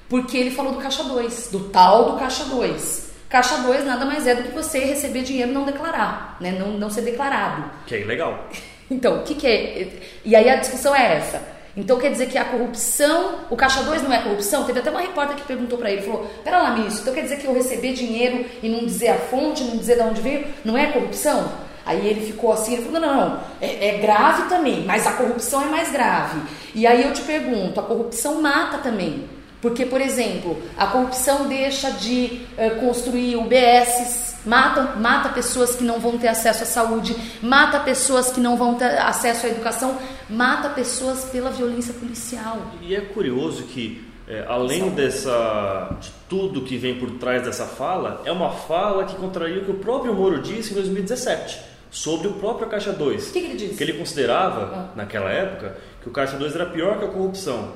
porque 0.08 0.36
ele 0.36 0.50
falou 0.50 0.72
do 0.72 0.78
Caixa 0.78 1.02
2, 1.04 1.48
do 1.50 1.70
tal 1.70 2.12
do 2.12 2.18
Caixa 2.18 2.44
2. 2.44 3.11
Caixa 3.32 3.56
2 3.56 3.86
nada 3.86 4.04
mais 4.04 4.26
é 4.26 4.34
do 4.34 4.42
que 4.42 4.50
você 4.50 4.80
receber 4.80 5.22
dinheiro 5.22 5.50
e 5.50 5.54
não 5.54 5.64
declarar, 5.64 6.36
né? 6.38 6.50
não, 6.52 6.72
não 6.72 6.90
ser 6.90 7.00
declarado. 7.00 7.64
Que 7.86 7.94
é 7.94 8.00
ilegal. 8.02 8.46
Então, 8.90 9.20
o 9.20 9.22
que, 9.22 9.34
que 9.34 9.46
é? 9.46 9.88
E 10.22 10.36
aí 10.36 10.50
a 10.50 10.56
discussão 10.56 10.94
é 10.94 11.16
essa. 11.16 11.40
Então 11.74 11.98
quer 11.98 12.10
dizer 12.10 12.26
que 12.26 12.36
a 12.36 12.44
corrupção, 12.44 13.46
o 13.48 13.56
Caixa 13.56 13.82
2 13.84 14.02
não 14.02 14.12
é 14.12 14.20
corrupção? 14.20 14.64
Teve 14.64 14.80
até 14.80 14.90
uma 14.90 15.00
repórter 15.00 15.34
que 15.34 15.44
perguntou 15.44 15.78
para 15.78 15.90
ele, 15.90 16.02
falou, 16.02 16.30
pera 16.44 16.58
lá, 16.58 16.72
ministro, 16.72 17.00
então 17.00 17.14
quer 17.14 17.22
dizer 17.22 17.38
que 17.38 17.46
eu 17.46 17.54
receber 17.54 17.94
dinheiro 17.94 18.44
e 18.62 18.68
não 18.68 18.80
dizer 18.80 19.08
a 19.08 19.14
fonte, 19.14 19.64
não 19.64 19.78
dizer 19.78 19.96
de 19.96 20.02
onde 20.02 20.20
veio, 20.20 20.46
não 20.62 20.76
é 20.76 20.92
corrupção? 20.92 21.50
Aí 21.86 22.06
ele 22.06 22.20
ficou 22.20 22.52
assim, 22.52 22.74
ele 22.74 22.82
falou, 22.82 23.00
não, 23.00 23.16
não, 23.16 23.30
não 23.30 23.40
é, 23.62 23.88
é 23.88 23.98
grave 23.98 24.50
também, 24.50 24.84
mas 24.84 25.06
a 25.06 25.12
corrupção 25.12 25.62
é 25.62 25.66
mais 25.70 25.90
grave. 25.90 26.38
E 26.74 26.86
aí 26.86 27.02
eu 27.02 27.14
te 27.14 27.22
pergunto, 27.22 27.80
a 27.80 27.84
corrupção 27.84 28.42
mata 28.42 28.76
também. 28.76 29.26
Porque, 29.62 29.86
por 29.86 30.00
exemplo, 30.00 30.60
a 30.76 30.88
corrupção 30.88 31.46
deixa 31.46 31.92
de 31.92 32.42
uh, 32.58 32.80
construir 32.80 33.36
UBSs, 33.36 34.34
mata, 34.44 34.96
mata 34.96 35.28
pessoas 35.28 35.76
que 35.76 35.84
não 35.84 36.00
vão 36.00 36.18
ter 36.18 36.26
acesso 36.26 36.64
à 36.64 36.66
saúde, 36.66 37.14
mata 37.40 37.78
pessoas 37.78 38.32
que 38.32 38.40
não 38.40 38.56
vão 38.56 38.74
ter 38.74 38.98
acesso 38.98 39.46
à 39.46 39.48
educação, 39.48 39.96
mata 40.28 40.68
pessoas 40.70 41.26
pela 41.26 41.50
violência 41.50 41.94
policial. 41.94 42.72
E 42.80 42.92
é 42.92 43.00
curioso 43.02 43.62
que, 43.62 44.04
é, 44.26 44.44
além 44.48 44.90
dessa, 44.90 45.96
de 46.00 46.10
tudo 46.28 46.62
que 46.62 46.76
vem 46.76 46.98
por 46.98 47.12
trás 47.12 47.44
dessa 47.44 47.64
fala, 47.64 48.20
é 48.24 48.32
uma 48.32 48.50
fala 48.50 49.04
que 49.04 49.14
contraria 49.14 49.62
o 49.62 49.64
que 49.64 49.70
o 49.70 49.74
próprio 49.74 50.12
Moro 50.12 50.42
disse 50.42 50.72
em 50.72 50.74
2017 50.74 51.60
sobre 51.88 52.26
o 52.26 52.32
próprio 52.32 52.66
Caixa 52.68 52.92
2. 52.92 53.28
O 53.28 53.32
que, 53.32 53.40
que, 53.40 53.46
ele 53.46 53.56
disse? 53.56 53.76
Que 53.76 53.84
ele 53.84 53.92
considerava, 53.92 54.62
ah. 54.74 54.96
naquela 54.96 55.30
época, 55.30 55.76
que 56.02 56.08
o 56.08 56.10
Caixa 56.10 56.36
2 56.36 56.56
era 56.56 56.66
pior 56.66 56.98
que 56.98 57.04
a 57.04 57.08
corrupção. 57.08 57.74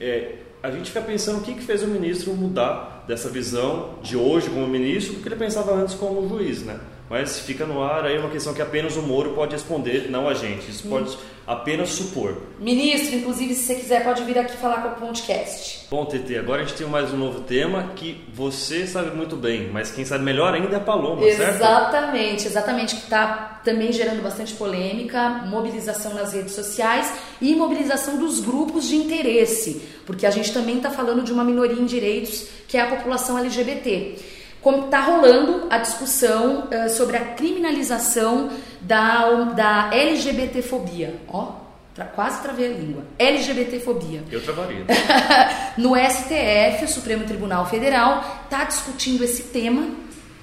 É, 0.00 0.36
a 0.62 0.70
gente 0.70 0.90
fica 0.90 1.00
pensando 1.00 1.38
o 1.38 1.42
que, 1.42 1.54
que 1.54 1.62
fez 1.62 1.82
o 1.82 1.86
ministro 1.86 2.32
mudar 2.34 3.04
dessa 3.06 3.28
visão 3.28 3.94
de 4.02 4.16
hoje 4.16 4.50
como 4.50 4.66
ministro 4.66 5.14
do 5.14 5.20
que 5.20 5.28
ele 5.28 5.36
pensava 5.36 5.72
antes 5.72 5.94
como 5.94 6.28
juiz, 6.28 6.62
né? 6.62 6.78
Mas 7.08 7.40
fica 7.40 7.64
no 7.64 7.82
ar 7.82 8.04
aí 8.04 8.18
uma 8.18 8.28
questão 8.28 8.52
que 8.52 8.60
apenas 8.60 8.96
o 8.96 9.02
Moro 9.02 9.32
pode 9.32 9.52
responder, 9.52 10.10
não 10.10 10.28
a 10.28 10.34
gente. 10.34 10.70
Isso 10.70 10.86
pode 10.88 11.16
apenas 11.46 11.88
supor. 11.88 12.36
Ministro, 12.58 13.16
inclusive, 13.16 13.54
se 13.54 13.62
você 13.62 13.74
quiser, 13.76 14.04
pode 14.04 14.22
vir 14.24 14.38
aqui 14.38 14.54
falar 14.58 14.82
com 14.82 14.88
o 14.88 15.06
podcast. 15.06 15.86
Bom, 15.90 16.04
TT, 16.04 16.36
agora 16.36 16.60
a 16.60 16.64
gente 16.66 16.76
tem 16.76 16.86
mais 16.86 17.10
um 17.10 17.16
novo 17.16 17.40
tema 17.40 17.92
que 17.96 18.22
você 18.34 18.86
sabe 18.86 19.16
muito 19.16 19.34
bem, 19.34 19.70
mas 19.72 19.90
quem 19.90 20.04
sabe 20.04 20.22
melhor 20.22 20.52
ainda 20.52 20.74
é 20.74 20.76
a 20.76 20.80
Paloma, 20.80 21.22
certo? 21.22 21.56
Exatamente, 21.56 22.46
exatamente, 22.46 22.96
que 22.96 23.04
está 23.04 23.62
também 23.64 23.90
gerando 23.90 24.22
bastante 24.22 24.52
polêmica, 24.52 25.30
mobilização 25.46 26.12
nas 26.12 26.34
redes 26.34 26.52
sociais 26.52 27.10
e 27.40 27.54
mobilização 27.54 28.18
dos 28.18 28.40
grupos 28.40 28.86
de 28.86 28.96
interesse, 28.96 29.80
porque 30.04 30.26
a 30.26 30.30
gente 30.30 30.52
também 30.52 30.76
está 30.76 30.90
falando 30.90 31.22
de 31.22 31.32
uma 31.32 31.44
minoria 31.44 31.80
em 31.80 31.86
direitos 31.86 32.46
que 32.68 32.76
é 32.76 32.82
a 32.82 32.86
população 32.86 33.38
LGBT 33.38 34.37
como 34.60 34.86
está 34.86 35.00
rolando 35.00 35.66
a 35.70 35.78
discussão 35.78 36.68
uh, 36.68 36.88
sobre 36.90 37.16
a 37.16 37.24
criminalização 37.34 38.50
da, 38.80 39.30
da 39.54 39.90
LGBTfobia. 39.92 41.20
Ó, 41.28 41.52
tra 41.94 42.04
quase 42.04 42.42
travei 42.42 42.66
a 42.66 42.76
língua, 42.76 43.04
LGBTfobia. 43.18 44.24
Eu 44.30 44.42
travaria. 44.42 44.84
no 45.76 45.94
STF, 45.96 46.84
o 46.84 46.88
Supremo 46.88 47.24
Tribunal 47.24 47.66
Federal, 47.66 48.42
está 48.44 48.64
discutindo 48.64 49.24
esse 49.24 49.44
tema. 49.44 49.88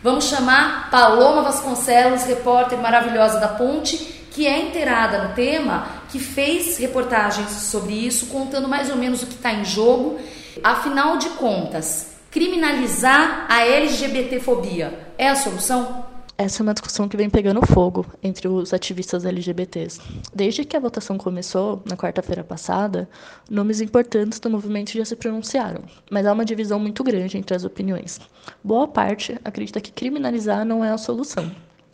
Vamos 0.04 0.26
chamar 0.26 0.90
Paloma 0.92 1.42
Vasconcelos, 1.42 2.24
repórter 2.26 2.78
maravilhosa 2.78 3.40
da 3.40 3.48
Ponte, 3.48 3.98
que 4.32 4.46
é 4.46 4.60
inteirada 4.60 5.30
no 5.30 5.34
tema, 5.34 5.88
que 6.10 6.20
fez 6.20 6.78
reportagens 6.78 7.50
sobre 7.50 7.94
isso, 7.94 8.28
contando 8.28 8.68
mais 8.68 8.90
ou 8.90 8.98
menos 8.98 9.24
o 9.24 9.28
que 9.28 9.36
está 9.36 9.54
em 9.54 9.66
jogo. 9.66 10.20
Afinal 10.64 11.18
de 11.18 11.30
contas, 11.30 12.15
criminalizar 12.36 13.46
a 13.50 13.65
LGBTfobia 13.65 15.08
é 15.18 15.30
a 15.30 15.38
solução? 15.38 16.06
Essa 16.38 16.62
é 16.62 16.63
uma 16.63 16.74
discussão 16.74 17.08
que 17.08 17.15
vem 17.15 17.30
pegando 17.30 17.65
fogo 17.65 18.06
entre 18.22 18.50
os 18.50 18.74
ativistas 18.74 19.24
LGBTs. 19.24 20.01
Desde 20.36 20.65
que 20.65 20.75
a 20.75 20.80
votação 20.82 21.18
começou, 21.18 21.82
na 21.89 21.96
quarta-feira 21.96 22.44
passada, 22.44 23.08
nomes 23.50 23.80
importantes 23.80 24.38
do 24.38 24.50
movimento 24.50 24.92
já 24.92 25.06
se 25.06 25.15
pronunciaram, 25.15 25.84
mas 26.12 26.25
há 26.25 26.34
uma 26.34 26.44
divisão 26.44 26.77
muito 26.77 27.06
grande 27.06 27.38
entre 27.38 27.56
as 27.56 27.63
opiniões. 27.63 28.20
Boa 28.62 28.86
parte 28.86 29.39
acredita 29.42 29.80
que 29.80 29.94
criminalizar 29.94 30.65
não 30.65 30.84
é 30.84 30.89
a 30.89 30.98
solução, 30.98 31.50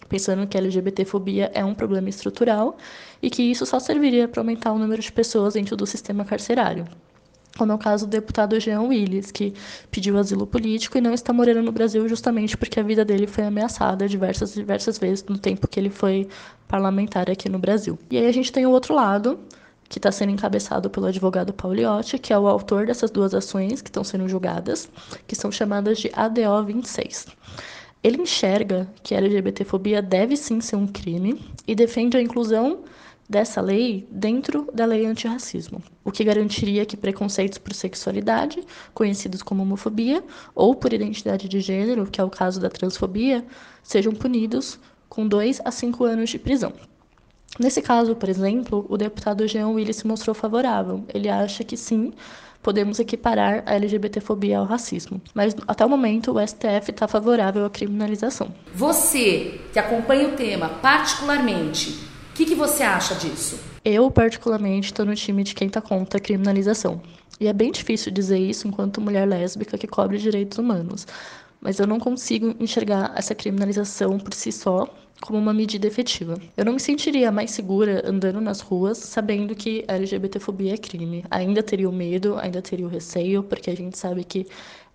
pensando 0.09 0.47
que 0.47 0.57
a 0.57 0.59
LGBTfobia 0.59 1.51
é 1.53 1.63
um 1.63 1.75
problema 1.75 2.09
estrutural 2.09 2.77
e 3.21 3.29
que 3.29 3.43
isso 3.43 3.63
só 3.67 3.79
serviria 3.79 4.27
para 4.27 4.41
aumentar 4.41 4.71
o 4.71 4.79
número 4.79 5.03
de 5.03 5.11
pessoas 5.11 5.53
dentro 5.53 5.77
do 5.77 5.85
sistema 5.85 6.25
carcerário 6.25 6.87
como 7.57 7.71
é 7.71 7.75
o 7.75 7.77
caso 7.77 8.05
do 8.05 8.09
deputado 8.09 8.59
Jean 8.59 8.81
Willis, 8.81 9.31
que 9.31 9.53
pediu 9.89 10.17
asilo 10.17 10.47
político 10.47 10.97
e 10.97 11.01
não 11.01 11.13
está 11.13 11.33
morando 11.33 11.61
no 11.61 11.71
Brasil 11.71 12.07
justamente 12.07 12.57
porque 12.57 12.79
a 12.79 12.83
vida 12.83 13.03
dele 13.03 13.27
foi 13.27 13.43
ameaçada 13.43 14.07
diversas 14.07 14.53
diversas 14.53 14.97
vezes 14.97 15.23
no 15.25 15.37
tempo 15.37 15.67
que 15.67 15.79
ele 15.79 15.89
foi 15.89 16.27
parlamentar 16.67 17.29
aqui 17.29 17.49
no 17.49 17.59
Brasil. 17.59 17.99
E 18.09 18.17
aí 18.17 18.25
a 18.25 18.31
gente 18.31 18.51
tem 18.51 18.65
o 18.65 18.71
outro 18.71 18.95
lado, 18.95 19.39
que 19.91 19.99
está 19.99 20.09
sendo 20.09 20.31
encabeçado 20.31 20.89
pelo 20.89 21.07
advogado 21.07 21.51
Pauliotti, 21.51 22.17
que 22.17 22.31
é 22.31 22.39
o 22.39 22.47
autor 22.47 22.85
dessas 22.85 23.11
duas 23.11 23.33
ações 23.33 23.81
que 23.81 23.89
estão 23.89 24.05
sendo 24.05 24.27
julgadas, 24.27 24.89
que 25.27 25.35
são 25.35 25.51
chamadas 25.51 25.99
de 25.99 26.09
ADO 26.13 26.63
26. 26.65 27.27
Ele 28.01 28.21
enxerga 28.21 28.87
que 29.03 29.13
a 29.13 29.17
LGBTfobia 29.17 30.01
deve 30.01 30.37
sim 30.37 30.61
ser 30.61 30.77
um 30.77 30.87
crime 30.87 31.39
e 31.67 31.75
defende 31.75 32.15
a 32.15 32.21
inclusão 32.21 32.79
dessa 33.31 33.61
lei 33.61 34.05
dentro 34.11 34.67
da 34.73 34.85
lei 34.85 35.05
antirracismo, 35.05 35.81
o 36.03 36.11
que 36.11 36.21
garantiria 36.21 36.85
que 36.85 36.97
preconceitos 36.97 37.57
por 37.57 37.73
sexualidade, 37.73 38.61
conhecidos 38.93 39.41
como 39.41 39.63
homofobia, 39.63 40.21
ou 40.53 40.75
por 40.75 40.91
identidade 40.91 41.47
de 41.47 41.61
gênero, 41.61 42.05
que 42.05 42.19
é 42.19 42.23
o 42.23 42.29
caso 42.29 42.59
da 42.59 42.69
transfobia, 42.69 43.45
sejam 43.81 44.11
punidos 44.11 44.77
com 45.07 45.25
dois 45.25 45.61
a 45.63 45.71
cinco 45.71 46.03
anos 46.03 46.29
de 46.29 46.37
prisão. 46.37 46.73
Nesse 47.57 47.81
caso, 47.81 48.15
por 48.15 48.27
exemplo, 48.27 48.85
o 48.89 48.97
deputado 48.97 49.47
Jean 49.47 49.69
Willis 49.69 49.97
se 49.97 50.07
mostrou 50.07 50.33
favorável. 50.33 51.05
Ele 51.13 51.29
acha 51.29 51.63
que 51.63 51.77
sim, 51.77 52.13
podemos 52.61 52.99
equiparar 52.99 53.63
a 53.65 53.75
LGBTfobia 53.75 54.59
ao 54.59 54.65
racismo. 54.65 55.21
Mas 55.33 55.55
até 55.67 55.85
o 55.85 55.89
momento 55.89 56.33
o 56.33 56.47
STF 56.47 56.91
está 56.91 57.07
favorável 57.07 57.65
à 57.65 57.69
criminalização. 57.69 58.53
Você 58.73 59.61
que 59.71 59.79
acompanha 59.79 60.27
o 60.27 60.31
tema 60.33 60.67
particularmente, 60.81 62.10
que, 62.41 62.45
que 62.45 62.55
você 62.55 62.81
acha 62.81 63.13
disso? 63.13 63.59
Eu, 63.85 64.09
particularmente, 64.09 64.87
estou 64.87 65.05
no 65.05 65.15
time 65.15 65.43
de 65.43 65.53
quem 65.53 65.67
está 65.67 65.79
contra 65.79 66.17
a 66.17 66.21
criminalização. 66.21 67.01
E 67.39 67.47
é 67.47 67.53
bem 67.53 67.71
difícil 67.71 68.11
dizer 68.11 68.39
isso 68.39 68.67
enquanto 68.67 69.01
mulher 69.01 69.27
lésbica 69.27 69.77
que 69.77 69.87
cobre 69.87 70.17
direitos 70.17 70.57
humanos. 70.57 71.05
Mas 71.59 71.79
eu 71.79 71.85
não 71.85 71.99
consigo 71.99 72.55
enxergar 72.59 73.13
essa 73.15 73.35
criminalização 73.35 74.17
por 74.17 74.33
si 74.33 74.51
só 74.51 74.87
como 75.21 75.37
uma 75.37 75.53
medida 75.53 75.85
efetiva. 75.85 76.35
Eu 76.57 76.65
não 76.65 76.73
me 76.73 76.79
sentiria 76.79 77.31
mais 77.31 77.51
segura 77.51 78.01
andando 78.03 78.41
nas 78.41 78.59
ruas 78.59 78.97
sabendo 78.97 79.53
que 79.53 79.85
LGBTfobia 79.87 80.73
é 80.73 80.77
crime. 80.77 81.23
Ainda 81.29 81.61
teria 81.61 81.87
o 81.87 81.93
medo, 81.93 82.37
ainda 82.39 82.59
teria 82.59 82.87
o 82.87 82.89
receio, 82.89 83.43
porque 83.43 83.69
a 83.69 83.75
gente 83.75 83.99
sabe 83.99 84.23
que 84.23 84.47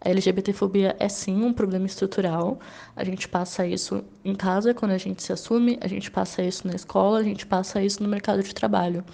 a 0.06 0.10
LGBTfobia 0.10 0.94
é 1.00 1.08
sim 1.08 1.42
um 1.42 1.52
problema 1.52 1.84
estrutural. 1.86 2.60
A 2.94 3.02
gente 3.02 3.28
passa 3.28 3.66
isso 3.66 4.04
em 4.24 4.34
casa 4.36 4.72
quando 4.72 4.92
a 4.92 4.98
gente 4.98 5.20
se 5.20 5.32
assume, 5.32 5.78
a 5.80 5.88
gente 5.88 6.12
passa 6.12 6.42
isso 6.42 6.66
na 6.66 6.74
escola, 6.74 7.18
a 7.18 7.24
gente 7.24 7.44
passa 7.44 7.82
isso 7.82 8.00
no 8.02 8.08
mercado 8.08 8.40
de 8.40 8.54
trabalho. 8.54 9.04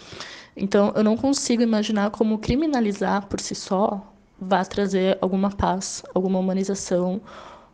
Então, 0.55 0.93
eu 0.95 1.03
não 1.03 1.17
consigo 1.17 1.63
imaginar 1.63 2.11
como 2.11 2.39
criminalizar 2.39 3.27
por 3.27 3.41
si 3.41 3.55
só 3.55 4.07
vá 4.39 4.65
trazer 4.65 5.17
alguma 5.21 5.51
paz, 5.51 6.03
alguma 6.15 6.39
humanização 6.39 7.23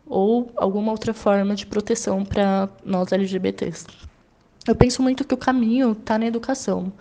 ou 0.06 0.52
alguma 0.54 0.92
outra 0.92 1.12
forma 1.12 1.56
de 1.56 1.66
proteção 1.66 2.24
para 2.24 2.68
nós 2.84 3.10
LGBTs. 3.10 3.84
Eu 4.66 4.76
penso 4.76 5.02
muito 5.02 5.26
que 5.26 5.34
o 5.34 5.38
caminho 5.38 5.90
está 5.92 6.18
na 6.18 6.26
educação. 6.26 6.92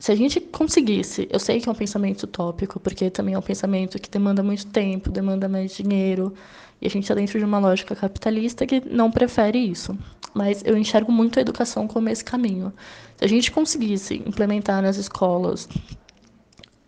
Se 0.00 0.10
a 0.10 0.14
gente 0.14 0.40
conseguisse, 0.40 1.28
eu 1.30 1.38
sei 1.38 1.60
que 1.60 1.68
é 1.68 1.72
um 1.72 1.74
pensamento 1.74 2.22
utópico, 2.22 2.80
porque 2.80 3.10
também 3.10 3.34
é 3.34 3.38
um 3.38 3.42
pensamento 3.42 3.98
que 3.98 4.08
demanda 4.08 4.42
muito 4.42 4.66
tempo, 4.68 5.10
demanda 5.10 5.46
mais 5.46 5.76
dinheiro, 5.76 6.32
e 6.80 6.86
a 6.86 6.90
gente 6.90 7.02
está 7.02 7.14
dentro 7.14 7.38
de 7.38 7.44
uma 7.44 7.58
lógica 7.58 7.94
capitalista 7.94 8.66
que 8.66 8.80
não 8.80 9.10
prefere 9.10 9.58
isso. 9.58 9.94
Mas 10.32 10.62
eu 10.64 10.74
enxergo 10.74 11.12
muito 11.12 11.38
a 11.38 11.42
educação 11.42 11.86
como 11.86 12.08
esse 12.08 12.24
caminho. 12.24 12.72
Se 13.18 13.26
a 13.26 13.28
gente 13.28 13.52
conseguisse 13.52 14.22
implementar 14.26 14.80
nas 14.80 14.96
escolas 14.96 15.68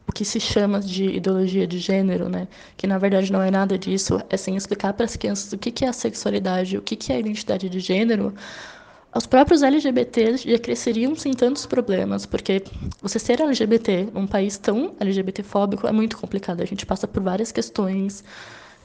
o 0.09 0.12
que 0.12 0.25
se 0.25 0.40
chama 0.40 0.81
de 0.81 1.05
ideologia 1.05 1.66
de 1.66 1.79
gênero, 1.79 2.31
né? 2.31 2.48
que 2.79 2.87
na 2.87 2.96
verdade 2.96 3.31
não 3.31 3.42
é 3.42 3.51
nada 3.51 3.79
disso, 3.79 4.22
é 4.31 4.38
sem 4.38 4.57
explicar 4.57 4.94
para 4.94 5.05
as 5.05 5.16
crianças 5.16 5.53
o 5.53 5.59
que 5.59 5.85
é 5.85 5.88
a 5.88 5.92
sexualidade, 5.92 6.79
o 6.79 6.83
que 6.83 7.12
é 7.12 7.16
a 7.16 7.18
identidade 7.18 7.68
de 7.68 7.79
gênero, 7.79 8.33
os 9.14 9.27
próprios 9.27 9.62
LGBTs 9.62 10.51
já 10.51 10.59
cresceriam 10.59 11.14
sem 11.14 11.35
tantos 11.35 11.66
problemas, 11.66 12.25
porque 12.25 12.64
você 13.03 13.18
ser 13.18 13.40
LGBT 13.40 14.09
num 14.14 14.27
país 14.27 14.57
tão 14.57 14.94
LGBTfóbico 14.98 15.87
é 15.87 15.92
muito 15.92 16.16
complicado. 16.16 16.62
A 16.62 16.64
gente 16.64 16.87
passa 16.87 17.07
por 17.07 17.22
várias 17.22 17.53
questões. 17.53 18.25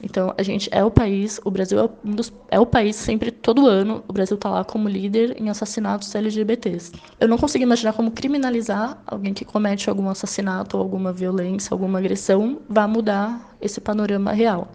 Então, 0.04 0.34
a 0.38 0.44
gente 0.44 0.70
é 0.72 0.84
o 0.84 0.92
país, 0.92 1.40
o 1.44 1.50
Brasil 1.50 1.80
é, 1.80 1.90
um 2.06 2.14
dos, 2.14 2.32
é 2.50 2.60
o 2.60 2.66
país 2.66 2.96
sempre, 2.96 3.32
todo 3.32 3.66
ano, 3.66 4.04
o 4.08 4.14
Brasil 4.14 4.36
está 4.36 4.50
lá 4.50 4.64
como 4.64 4.88
líder 4.88 5.36
em 5.42 5.50
assassinatos 5.50 6.14
LGBTs. 6.14 6.92
Eu 7.20 7.28
não 7.28 7.38
consigo 7.38 7.64
imaginar 7.64 7.94
como 7.94 8.12
criminalizar 8.12 9.02
alguém 9.08 9.34
que 9.34 9.44
comete 9.44 9.90
algum 9.90 10.08
assassinato, 10.10 10.78
alguma 10.78 11.12
violência, 11.12 11.74
alguma 11.74 11.98
agressão, 11.98 12.60
vai 12.70 12.86
mudar 12.86 13.56
esse 13.60 13.82
panorama 13.82 14.34
real. 14.34 14.72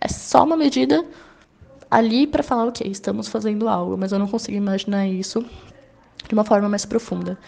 É 0.00 0.08
só 0.08 0.42
uma 0.42 0.56
medida 0.56 1.04
ali 1.92 2.26
para 2.26 2.42
falar, 2.42 2.68
ok, 2.68 2.90
estamos 2.90 3.28
fazendo 3.28 3.68
algo, 3.68 3.98
mas 3.98 4.12
eu 4.12 4.18
não 4.18 4.26
consigo 4.26 4.56
imaginar 4.56 5.06
isso 5.06 5.44
de 6.26 6.32
uma 6.32 6.42
forma 6.42 6.66
mais 6.66 6.86
profunda. 6.86 7.38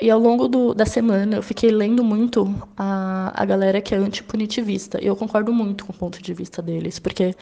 E 0.00 0.10
ao 0.10 0.18
longo 0.18 0.48
do, 0.48 0.74
da 0.74 0.84
semana 0.84 1.36
eu 1.36 1.42
fiquei 1.42 1.70
lendo 1.70 2.02
muito 2.02 2.52
a, 2.76 3.32
a 3.40 3.44
galera 3.44 3.80
que 3.80 3.94
é 3.94 3.98
antipunitivista. 3.98 5.00
E 5.00 5.06
eu 5.06 5.14
concordo 5.14 5.52
muito 5.52 5.86
com 5.86 5.92
o 5.92 5.96
ponto 5.96 6.20
de 6.20 6.34
vista 6.34 6.60
deles, 6.60 6.98
porque 6.98 7.36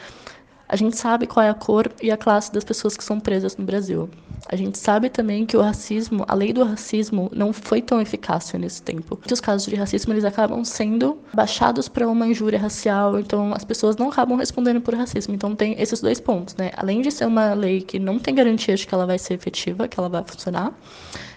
a 0.72 0.76
gente 0.76 0.96
sabe 0.96 1.26
qual 1.26 1.44
é 1.44 1.50
a 1.50 1.54
cor 1.54 1.92
e 2.00 2.10
a 2.10 2.16
classe 2.16 2.50
das 2.50 2.64
pessoas 2.64 2.96
que 2.96 3.04
são 3.04 3.20
presas 3.20 3.58
no 3.58 3.64
Brasil. 3.64 4.08
A 4.48 4.56
gente 4.56 4.78
sabe 4.78 5.10
também 5.10 5.44
que 5.44 5.54
o 5.54 5.60
racismo, 5.60 6.24
a 6.26 6.34
lei 6.34 6.50
do 6.50 6.64
racismo, 6.64 7.30
não 7.30 7.52
foi 7.52 7.82
tão 7.82 8.00
eficaz 8.00 8.50
nesse 8.54 8.80
tempo. 8.80 9.16
Muitos 9.16 9.38
casos 9.38 9.68
de 9.68 9.76
racismo 9.76 10.14
eles 10.14 10.24
acabam 10.24 10.64
sendo 10.64 11.18
baixados 11.34 11.90
para 11.90 12.08
uma 12.08 12.26
injúria 12.26 12.58
racial, 12.58 13.18
então 13.18 13.52
as 13.52 13.66
pessoas 13.66 13.96
não 13.96 14.08
acabam 14.08 14.38
respondendo 14.38 14.80
por 14.80 14.94
racismo. 14.94 15.34
Então 15.34 15.54
tem 15.54 15.78
esses 15.78 16.00
dois 16.00 16.18
pontos, 16.18 16.56
né? 16.56 16.70
Além 16.74 17.02
de 17.02 17.10
ser 17.10 17.26
uma 17.26 17.52
lei 17.52 17.82
que 17.82 17.98
não 17.98 18.18
tem 18.18 18.34
garantia 18.34 18.74
de 18.74 18.86
que 18.86 18.94
ela 18.94 19.04
vai 19.04 19.18
ser 19.18 19.34
efetiva, 19.34 19.86
que 19.86 20.00
ela 20.00 20.08
vai 20.08 20.24
funcionar, 20.26 20.72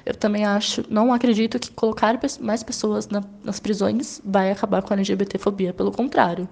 eu 0.06 0.15
também 0.15 0.45
acho, 0.45 0.82
não 0.89 1.12
acredito 1.12 1.60
que 1.60 1.71
colocar 1.71 2.17
mais 2.39 2.63
pessoas 2.63 3.10
na, 3.10 3.21
nas 3.43 3.60
prisões 3.60 4.21
vai 4.24 4.50
acabar 4.50 4.82
com 4.82 4.93
a 4.93 4.95
LGBTfobia. 4.95 5.74
Pelo 5.74 5.91
contrário, 5.91 6.48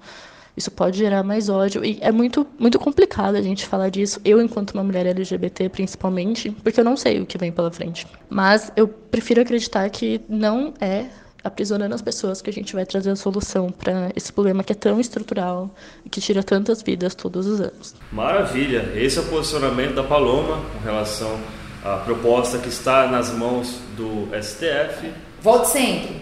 isso 0.55 0.69
pode 0.71 0.97
gerar 0.97 1.23
mais 1.23 1.49
ódio. 1.49 1.83
E 1.83 1.97
é 2.01 2.11
muito, 2.11 2.45
muito 2.59 2.79
complicado 2.79 3.35
a 3.35 3.41
gente 3.41 3.65
falar 3.65 3.89
disso, 3.89 4.19
eu, 4.23 4.41
enquanto 4.41 4.71
uma 4.71 4.83
mulher 4.83 5.05
LGBT, 5.05 5.69
principalmente, 5.69 6.51
porque 6.63 6.79
eu 6.79 6.85
não 6.85 6.95
sei 6.95 7.19
o 7.21 7.25
que 7.25 7.37
vem 7.37 7.51
pela 7.51 7.71
frente. 7.71 8.05
Mas 8.29 8.71
eu 8.75 8.87
prefiro 8.87 9.41
acreditar 9.41 9.89
que 9.89 10.21
não 10.29 10.73
é 10.79 11.05
aprisionando 11.43 11.93
as 11.93 12.01
pessoas 12.01 12.41
que 12.41 12.49
a 12.49 12.53
gente 12.53 12.73
vai 12.73 12.85
trazer 12.85 13.11
a 13.11 13.15
solução 13.15 13.69
para 13.69 14.11
esse 14.15 14.31
problema 14.31 14.63
que 14.63 14.71
é 14.71 14.75
tão 14.75 14.99
estrutural 14.99 15.69
e 16.05 16.09
que 16.09 16.21
tira 16.21 16.41
tantas 16.41 16.81
vidas 16.81 17.13
todos 17.13 17.45
os 17.45 17.59
anos. 17.59 17.95
Maravilha! 18.11 18.91
Esse 18.95 19.19
é 19.19 19.21
o 19.21 19.25
posicionamento 19.25 19.93
da 19.93 20.03
Paloma 20.03 20.61
com 20.71 20.79
relação 20.85 21.37
à 21.83 21.97
proposta 21.97 22.59
que 22.59 22.69
está 22.69 23.07
nas 23.07 23.33
mãos 23.33 23.77
do 23.97 24.29
STF. 24.41 25.11
Volte 25.41 25.67
sempre! 25.67 26.21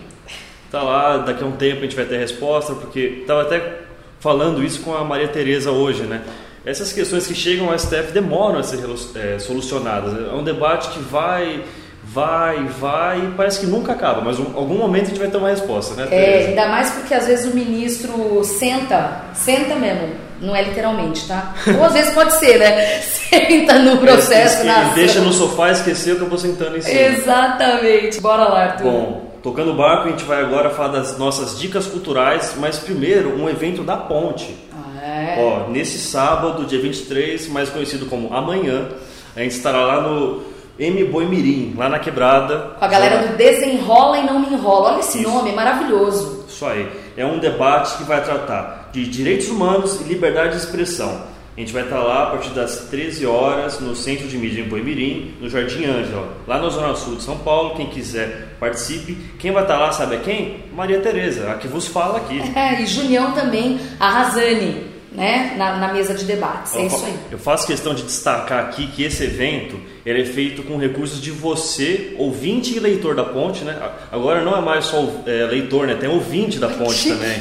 Tá 0.71 0.81
lá, 0.81 1.17
daqui 1.17 1.43
a 1.43 1.47
um 1.47 1.51
tempo 1.51 1.79
a 1.79 1.83
gente 1.83 1.95
vai 1.95 2.05
ter 2.05 2.17
resposta, 2.17 2.73
porque 2.73 3.19
estava 3.21 3.41
até 3.41 3.90
falando 4.21 4.63
isso 4.63 4.81
com 4.81 4.95
a 4.95 5.03
Maria 5.03 5.27
Tereza 5.27 5.71
hoje, 5.71 6.03
né? 6.03 6.21
Essas 6.63 6.93
questões 6.93 7.25
que 7.25 7.33
chegam 7.33 7.69
ao 7.69 7.77
STF 7.77 8.11
demoram 8.13 8.59
a 8.59 8.63
ser 8.63 8.79
é, 9.15 9.39
solucionadas. 9.39 10.13
É 10.13 10.33
um 10.33 10.43
debate 10.43 10.89
que 10.89 10.99
vai, 10.99 11.63
vai, 12.03 12.63
vai 12.79 13.19
e 13.19 13.31
parece 13.35 13.59
que 13.59 13.65
nunca 13.65 13.93
acaba, 13.93 14.21
mas 14.21 14.39
um, 14.39 14.55
algum 14.55 14.77
momento 14.77 15.05
a 15.05 15.09
gente 15.09 15.19
vai 15.19 15.27
ter 15.27 15.37
uma 15.37 15.49
resposta, 15.49 15.95
né? 15.95 16.05
Tereza? 16.05 16.27
É, 16.27 16.47
ainda 16.49 16.67
mais 16.67 16.91
porque 16.91 17.15
às 17.15 17.25
vezes 17.25 17.51
o 17.51 17.55
ministro 17.55 18.43
senta, 18.43 19.23
senta 19.33 19.73
mesmo, 19.73 20.09
não 20.39 20.55
é 20.55 20.61
literalmente, 20.61 21.27
tá? 21.27 21.55
Ou 21.79 21.83
às 21.83 21.93
vezes 21.93 22.13
pode 22.13 22.33
ser, 22.33 22.59
né? 22.59 23.01
Senta 23.31 23.79
no 23.79 23.97
processo. 23.97 24.61
É, 24.61 24.65
na 24.65 24.93
deixa 24.93 25.21
no 25.21 25.31
sofá 25.31 25.69
e 25.69 25.71
esqueceu 25.71 26.17
que 26.17 26.21
eu 26.21 26.27
vou 26.27 26.37
sentando 26.37 26.77
em 26.77 26.81
cima. 26.81 26.99
Exatamente. 26.99 28.19
Bora 28.19 28.43
lá, 28.43 28.63
Arthur. 28.63 28.83
Bom, 28.83 29.30
tocando 29.41 29.71
o 29.71 29.75
barco, 29.75 30.07
a 30.07 30.11
gente 30.11 30.23
vai 30.23 30.41
agora 30.41 30.69
falar 30.69 30.89
das 30.89 31.17
nossas 31.17 31.59
dicas 31.59 31.87
culturais, 31.87 32.55
mas 32.57 32.79
primeiro 32.79 33.35
um 33.39 33.49
evento 33.49 33.83
da 33.83 33.97
ponte. 33.97 34.55
Ah, 34.73 35.03
é. 35.03 35.35
Ó, 35.39 35.69
nesse 35.69 35.97
sábado, 35.97 36.65
dia 36.65 36.81
23, 36.81 37.47
mais 37.49 37.69
conhecido 37.69 38.05
como 38.05 38.33
amanhã, 38.33 38.89
a 39.35 39.41
gente 39.41 39.55
estará 39.55 39.85
lá 39.85 40.01
no 40.01 40.43
M 40.77 41.03
Boi 41.05 41.25
Mirim, 41.25 41.75
lá 41.77 41.89
na 41.89 41.99
Quebrada. 41.99 42.75
Com 42.79 42.85
a 42.85 42.87
galera 42.87 43.27
do 43.27 43.37
Desenrola 43.37 44.17
e 44.17 44.25
Não 44.25 44.39
Me 44.39 44.53
Enrola. 44.53 44.93
Olha 44.93 44.99
esse 44.99 45.21
Isso. 45.21 45.29
nome, 45.29 45.51
é 45.51 45.53
maravilhoso. 45.53 46.45
Isso 46.47 46.65
aí. 46.65 46.89
É 47.17 47.25
um 47.25 47.39
debate 47.39 47.97
que 47.97 48.03
vai 48.03 48.23
tratar 48.23 48.89
de 48.91 49.05
direitos 49.07 49.47
humanos 49.47 49.99
e 50.01 50.03
liberdade 50.03 50.51
de 50.51 50.57
expressão. 50.57 51.21
A 51.61 51.63
gente 51.63 51.73
vai 51.73 51.83
estar 51.83 52.01
lá 52.01 52.23
a 52.23 52.25
partir 52.31 52.49
das 52.55 52.87
13 52.89 53.23
horas 53.27 53.79
no 53.79 53.95
Centro 53.95 54.27
de 54.27 54.35
Mídia 54.35 54.63
em 54.63 54.67
Boimirim, 54.67 55.35
no 55.39 55.47
Jardim 55.47 55.85
Ângela, 55.85 56.35
lá 56.47 56.59
na 56.59 56.69
Zona 56.69 56.95
Sul 56.95 57.17
de 57.17 57.21
São 57.21 57.37
Paulo. 57.37 57.75
Quem 57.75 57.85
quiser, 57.85 58.55
participe. 58.59 59.15
Quem 59.37 59.51
vai 59.51 59.61
estar 59.61 59.77
lá, 59.77 59.91
sabe 59.91 60.15
a 60.15 60.19
quem? 60.21 60.63
Maria 60.73 60.99
Tereza, 61.01 61.51
a 61.51 61.53
que 61.53 61.67
vos 61.67 61.85
fala 61.85 62.17
aqui. 62.17 62.41
É, 62.57 62.81
e 62.81 62.87
Junião 62.87 63.33
também, 63.33 63.79
a 63.99 64.09
Razane, 64.09 64.87
né? 65.11 65.53
Na, 65.55 65.77
na 65.77 65.93
mesa 65.93 66.15
de 66.15 66.25
debates. 66.25 66.75
É 66.75 66.81
Eu 66.81 66.87
isso 66.87 67.05
aí. 67.05 67.15
Eu 67.29 67.37
faço 67.37 67.67
questão 67.67 67.93
de 67.93 68.01
destacar 68.01 68.65
aqui 68.65 68.87
que 68.87 69.03
esse 69.03 69.23
evento 69.23 69.79
ele 70.03 70.23
é 70.23 70.25
feito 70.25 70.63
com 70.63 70.77
recursos 70.77 71.21
de 71.21 71.29
você, 71.29 72.15
ouvinte 72.17 72.75
e 72.75 72.79
leitor 72.79 73.13
da 73.13 73.23
ponte, 73.23 73.63
né? 73.63 73.79
Agora 74.11 74.43
não 74.43 74.57
é 74.57 74.61
mais 74.61 74.85
só 74.85 74.97
é, 75.27 75.45
leitor, 75.45 75.85
né? 75.85 75.93
Tem 75.93 76.09
ouvinte 76.09 76.57
da 76.57 76.69
ponte 76.69 77.07
também. 77.07 77.39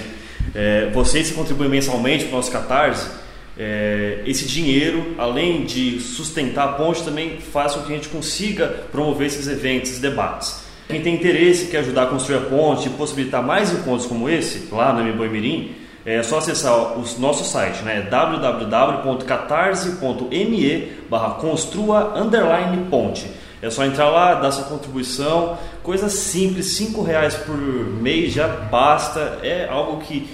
É, 0.54 0.90
vocês 0.92 1.30
que 1.30 1.34
contribuem 1.34 1.70
mensalmente 1.70 2.24
para 2.24 2.34
o 2.34 2.36
nosso 2.36 2.50
Catarse, 2.50 3.20
é, 3.62 4.22
esse 4.24 4.46
dinheiro, 4.46 5.14
além 5.18 5.66
de 5.66 6.00
sustentar 6.00 6.64
a 6.64 6.72
ponte, 6.72 7.02
também 7.02 7.36
faz 7.36 7.74
com 7.74 7.82
que 7.82 7.92
a 7.92 7.96
gente 7.96 8.08
consiga 8.08 8.66
promover 8.90 9.26
esses 9.26 9.46
eventos, 9.46 9.90
esses 9.90 10.00
debates. 10.00 10.64
Quem 10.88 11.02
tem 11.02 11.14
interesse, 11.14 11.66
quer 11.66 11.80
ajudar 11.80 12.04
a 12.04 12.06
construir 12.06 12.38
a 12.38 12.40
ponte 12.40 12.88
e 12.88 12.92
possibilitar 12.92 13.42
mais 13.42 13.70
encontros 13.70 14.06
como 14.06 14.30
esse, 14.30 14.72
lá 14.72 14.94
no 14.94 15.04
Mboi 15.04 15.28
Mirim, 15.28 15.72
é 16.06 16.22
só 16.22 16.38
acessar 16.38 16.98
o 16.98 17.04
nosso 17.18 17.44
site, 17.44 17.82
né? 17.82 18.00
www.catarse.me 18.10 20.92
barra 21.10 21.34
construa 21.34 22.18
underline 22.18 22.86
ponte. 22.88 23.26
É 23.60 23.68
só 23.68 23.84
entrar 23.84 24.08
lá, 24.08 24.36
dar 24.36 24.52
sua 24.52 24.64
contribuição, 24.64 25.58
coisa 25.82 26.08
simples, 26.08 26.78
cinco 26.78 27.02
reais 27.02 27.34
por 27.34 27.58
mês 27.58 28.32
já 28.32 28.48
basta. 28.48 29.38
É 29.42 29.68
algo 29.68 30.00
que 30.00 30.26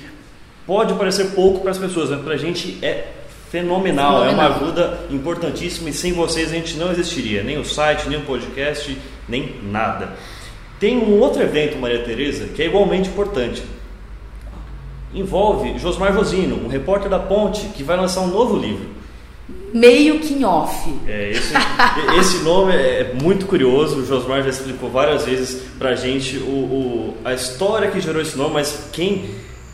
pode 0.64 0.94
parecer 0.94 1.32
pouco 1.32 1.58
para 1.58 1.72
as 1.72 1.78
pessoas, 1.78 2.10
mas 2.10 2.20
para 2.20 2.34
a 2.34 2.38
gente 2.38 2.78
é 2.80 3.15
fenomenal, 3.50 4.24
é 4.24 4.30
uma 4.30 4.42
Fenomenal. 4.44 4.52
ajuda 4.56 5.00
importantíssima 5.10 5.90
e 5.90 5.92
sem 5.92 6.12
vocês 6.12 6.50
a 6.50 6.54
gente 6.54 6.76
não 6.76 6.90
existiria, 6.90 7.42
nem 7.42 7.58
o 7.58 7.64
site, 7.64 8.08
nem 8.08 8.18
o 8.18 8.22
podcast, 8.22 8.96
nem 9.28 9.56
nada. 9.62 10.10
Tem 10.80 10.96
um 10.98 11.18
outro 11.20 11.42
evento, 11.42 11.78
Maria 11.78 12.02
Tereza, 12.02 12.46
que 12.54 12.62
é 12.62 12.66
igualmente 12.66 13.08
importante. 13.08 13.62
Envolve 15.14 15.78
Josmar 15.78 16.12
Josino, 16.12 16.64
um 16.64 16.68
repórter 16.68 17.08
da 17.08 17.18
Ponte, 17.18 17.62
que 17.74 17.82
vai 17.82 17.96
lançar 17.96 18.20
um 18.20 18.26
novo 18.28 18.56
livro. 18.58 18.96
Meio 19.72 20.18
que 20.18 20.44
off. 20.44 20.92
É, 21.06 21.30
esse, 21.30 21.54
esse 22.18 22.38
nome 22.42 22.74
é 22.74 23.14
muito 23.22 23.46
curioso, 23.46 24.00
o 24.00 24.04
Josmar 24.06 24.42
já 24.42 24.50
explicou 24.50 24.90
várias 24.90 25.24
vezes 25.24 25.62
pra 25.78 25.94
gente 25.94 26.36
o, 26.38 26.50
o- 26.50 27.16
a 27.24 27.32
história 27.32 27.90
que 27.90 28.00
gerou 28.00 28.20
esse 28.20 28.36
nome, 28.36 28.54
mas 28.54 28.88
quem 28.92 29.24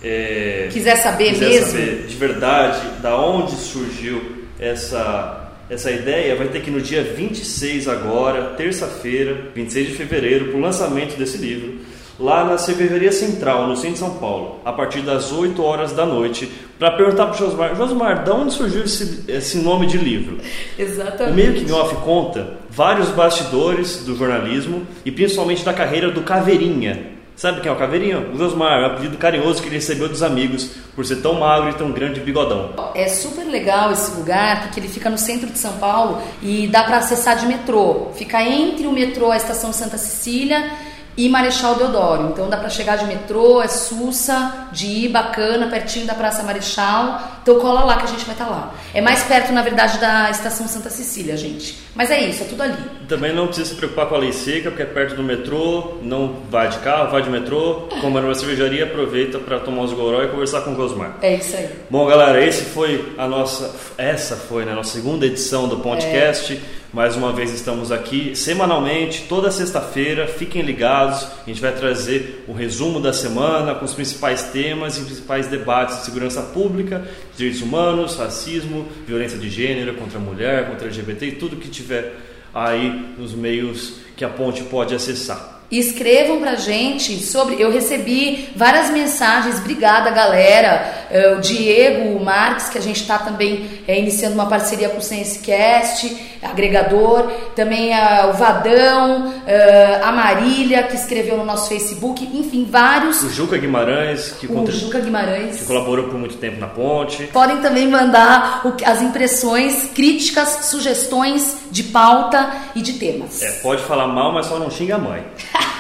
é, 0.02 0.68
Quiser 0.72 0.96
saber 0.96 1.30
quiser 1.34 1.48
mesmo? 1.48 1.66
saber 1.66 2.06
de 2.06 2.16
verdade 2.16 2.80
da 3.00 3.16
onde 3.16 3.52
surgiu 3.52 4.42
essa, 4.58 5.52
essa 5.70 5.90
ideia, 5.90 6.36
vai 6.36 6.48
ter 6.48 6.60
que 6.60 6.70
ir 6.70 6.72
no 6.72 6.80
dia 6.80 7.02
26 7.02 7.88
agora, 7.88 8.54
terça-feira, 8.56 9.50
26 9.54 9.88
de 9.88 9.94
fevereiro, 9.94 10.46
para 10.46 10.56
o 10.56 10.60
lançamento 10.60 11.16
desse 11.16 11.38
livro, 11.38 11.78
lá 12.18 12.44
na 12.44 12.58
Cervejaria 12.58 13.10
Central, 13.10 13.66
no 13.66 13.76
centro 13.76 13.92
de 13.94 13.98
São 13.98 14.14
Paulo, 14.18 14.60
a 14.64 14.72
partir 14.72 15.00
das 15.00 15.32
8 15.32 15.60
horas 15.62 15.92
da 15.92 16.06
noite, 16.06 16.48
para 16.78 16.92
perguntar 16.92 17.26
para 17.26 17.34
o 17.34 17.38
Josmar, 17.38 17.74
Josmar, 17.76 18.24
da 18.24 18.34
onde 18.34 18.52
surgiu 18.52 18.84
esse, 18.84 19.24
esse 19.28 19.58
nome 19.58 19.86
de 19.86 19.98
livro? 19.98 20.36
O 20.36 20.82
Exatamente. 20.82 21.34
Meio 21.34 21.64
que 21.64 21.72
Off 21.72 21.94
conta 21.96 22.54
vários 22.68 23.08
bastidores 23.08 24.04
do 24.04 24.16
jornalismo 24.16 24.86
e 25.04 25.10
principalmente 25.10 25.64
da 25.64 25.72
carreira 25.72 26.10
do 26.10 26.22
Caveirinha. 26.22 27.11
Sabe 27.42 27.60
quem 27.60 27.68
é 27.68 27.74
o 27.74 27.76
Caveirinha? 27.76 28.20
O 28.20 28.38
Josmar, 28.38 28.78
é 28.78 28.82
um 28.82 28.86
apelido 28.92 29.18
carinhoso 29.18 29.60
que 29.60 29.66
ele 29.66 29.74
recebeu 29.74 30.08
dos 30.08 30.22
amigos 30.22 30.70
por 30.94 31.04
ser 31.04 31.16
tão 31.16 31.40
magro 31.40 31.70
e 31.70 31.74
tão 31.74 31.90
grande 31.90 32.20
bigodão. 32.20 32.70
É 32.94 33.08
super 33.08 33.42
legal 33.42 33.90
esse 33.90 34.14
lugar, 34.14 34.62
porque 34.62 34.78
ele 34.78 34.86
fica 34.86 35.10
no 35.10 35.18
centro 35.18 35.50
de 35.50 35.58
São 35.58 35.72
Paulo 35.78 36.22
e 36.40 36.68
dá 36.68 36.84
para 36.84 36.98
acessar 36.98 37.36
de 37.36 37.46
metrô. 37.46 38.12
Fica 38.14 38.40
entre 38.40 38.86
o 38.86 38.92
metrô, 38.92 39.32
a 39.32 39.36
estação 39.36 39.72
Santa 39.72 39.98
Cecília 39.98 40.70
e 41.16 41.28
Marechal 41.28 41.74
Deodoro. 41.74 42.28
Então 42.28 42.48
dá 42.48 42.56
para 42.56 42.68
chegar 42.68 42.94
de 42.96 43.06
metrô, 43.06 43.60
é 43.60 43.66
sussa, 43.66 44.68
de 44.70 44.86
ir, 44.86 45.08
bacana, 45.08 45.66
pertinho 45.66 46.06
da 46.06 46.14
Praça 46.14 46.44
Marechal. 46.44 47.40
Então 47.42 47.58
cola 47.58 47.84
lá 47.84 47.96
que 47.96 48.04
a 48.04 48.06
gente 48.06 48.24
vai 48.24 48.34
estar 48.34 48.48
lá. 48.48 48.72
É 48.94 49.00
mais 49.00 49.24
perto, 49.24 49.52
na 49.52 49.62
verdade, 49.62 49.98
da 49.98 50.30
estação 50.30 50.68
Santa 50.68 50.88
Cecília, 50.88 51.36
gente. 51.36 51.76
Mas 51.94 52.10
é 52.10 52.20
isso, 52.22 52.44
é 52.44 52.46
tudo 52.46 52.62
ali. 52.62 52.76
Também 53.08 53.34
não 53.34 53.46
precisa 53.46 53.68
se 53.68 53.74
preocupar 53.74 54.06
com 54.06 54.14
a 54.14 54.18
lei 54.18 54.32
seca, 54.32 54.70
porque 54.70 54.82
é 54.82 54.86
perto 54.86 55.14
do 55.16 55.22
metrô, 55.22 55.98
não 56.02 56.36
vai 56.48 56.68
de 56.68 56.78
carro, 56.78 57.10
vai 57.10 57.20
de 57.20 57.28
metrô. 57.28 57.88
Como 58.00 58.16
era 58.16 58.26
uma 58.26 58.34
cervejaria, 58.34 58.84
aproveita 58.84 59.38
para 59.38 59.58
tomar 59.58 59.82
uns 59.82 59.92
goró 59.92 60.22
e 60.22 60.28
conversar 60.28 60.62
com 60.62 60.72
o 60.72 60.76
Josmar. 60.76 61.18
É 61.20 61.34
isso 61.34 61.56
aí. 61.56 61.68
Bom, 61.90 62.06
galera, 62.06 62.42
esse 62.42 62.62
foi 62.64 63.12
a 63.18 63.26
nossa, 63.26 63.74
essa 63.98 64.36
foi 64.36 64.64
né, 64.64 64.72
a 64.72 64.76
nossa 64.76 64.92
segunda 64.92 65.26
edição 65.26 65.68
do 65.68 65.78
podcast. 65.78 66.60
Mais 66.92 67.16
uma 67.16 67.32
vez 67.32 67.50
estamos 67.50 67.90
aqui 67.90 68.36
semanalmente, 68.36 69.24
toda 69.26 69.50
sexta-feira. 69.50 70.26
Fiquem 70.26 70.60
ligados. 70.60 71.26
A 71.42 71.48
gente 71.48 71.58
vai 71.58 71.72
trazer 71.72 72.44
o 72.46 72.52
resumo 72.52 73.00
da 73.00 73.14
semana 73.14 73.74
com 73.74 73.86
os 73.86 73.94
principais 73.94 74.42
temas 74.44 74.98
e 74.98 75.00
principais 75.00 75.46
debates 75.46 76.00
de 76.00 76.04
segurança 76.04 76.42
pública, 76.42 77.02
direitos 77.36 77.62
humanos, 77.62 78.16
racismo, 78.16 78.88
violência 79.06 79.38
de 79.38 79.48
gênero 79.48 79.94
contra 79.94 80.18
a 80.18 80.20
mulher, 80.20 80.68
contra 80.68 80.86
LGBT 80.86 81.26
e 81.26 81.32
tudo 81.32 81.56
que 81.56 81.68
tiver 81.68 82.14
aí 82.54 83.14
nos 83.18 83.32
meios 83.32 84.00
que 84.22 84.26
a 84.26 84.28
ponte 84.28 84.62
pode 84.62 84.94
acessar. 84.94 85.62
Escrevam 85.68 86.38
pra 86.38 86.54
gente 86.54 87.18
sobre. 87.24 87.60
Eu 87.60 87.72
recebi 87.72 88.50
várias 88.54 88.90
mensagens, 88.90 89.58
obrigada 89.58 90.10
galera. 90.10 91.06
Eh, 91.10 91.34
o 91.36 91.40
Diego, 91.40 92.10
o 92.10 92.22
Marques, 92.22 92.68
que 92.68 92.76
a 92.76 92.80
gente 92.80 93.00
está 93.00 93.18
também 93.18 93.80
eh, 93.88 93.98
iniciando 93.98 94.34
uma 94.34 94.46
parceria 94.46 94.90
com 94.90 94.98
o 94.98 95.02
SenseCast, 95.02 96.14
agregador. 96.42 97.30
Também 97.56 97.94
ah, 97.94 98.30
o 98.30 98.36
Vadão, 98.36 99.32
eh, 99.46 99.98
a 100.02 100.12
Marília, 100.12 100.82
que 100.82 100.94
escreveu 100.94 101.38
no 101.38 101.44
nosso 101.44 101.70
Facebook. 101.70 102.22
Enfim, 102.22 102.68
vários. 102.70 103.22
O 103.22 103.30
Juca 103.30 103.56
Guimarães, 103.56 104.32
que, 104.38 104.46
O 104.46 104.70
Juca 104.70 105.00
Guimarães. 105.00 105.60
que 105.60 105.64
colaborou 105.64 106.04
por 106.08 106.18
muito 106.18 106.36
tempo 106.36 106.60
na 106.60 106.66
ponte. 106.66 107.24
Podem 107.32 107.62
também 107.62 107.88
mandar 107.88 108.60
o 108.66 108.74
as 108.84 109.00
impressões, 109.00 109.90
críticas, 109.94 110.66
sugestões 110.66 111.56
de 111.70 111.84
pauta 111.84 112.52
e 112.74 112.82
de 112.82 112.94
temas. 112.94 113.40
É, 113.42 113.52
pode 113.62 113.82
falar 113.84 114.06
mal, 114.12 114.32
mas 114.32 114.46
só 114.46 114.58
não 114.58 114.70
xinga 114.70 114.94
a 114.96 114.98
mãe. 114.98 115.24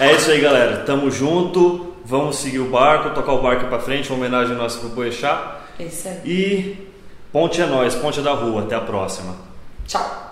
É 0.00 0.12
isso 0.12 0.30
aí, 0.30 0.40
galera. 0.40 0.78
Tamo 0.78 1.10
junto. 1.10 1.94
Vamos 2.04 2.36
seguir 2.36 2.58
o 2.58 2.68
barco, 2.68 3.10
tocar 3.10 3.32
o 3.32 3.42
barco 3.42 3.66
pra 3.66 3.78
frente, 3.78 4.08
uma 4.10 4.18
homenagem 4.18 4.56
nossa 4.56 4.80
pro 4.80 4.88
Boechat. 4.88 5.40
É 5.78 5.84
isso 5.84 6.08
aí. 6.08 6.20
E 6.24 6.88
ponte 7.32 7.60
é 7.62 7.66
nós, 7.66 7.94
ponte 7.94 8.18
é 8.18 8.22
da 8.22 8.32
rua. 8.32 8.62
Até 8.62 8.74
a 8.74 8.80
próxima. 8.80 9.36
Tchau. 9.86 10.31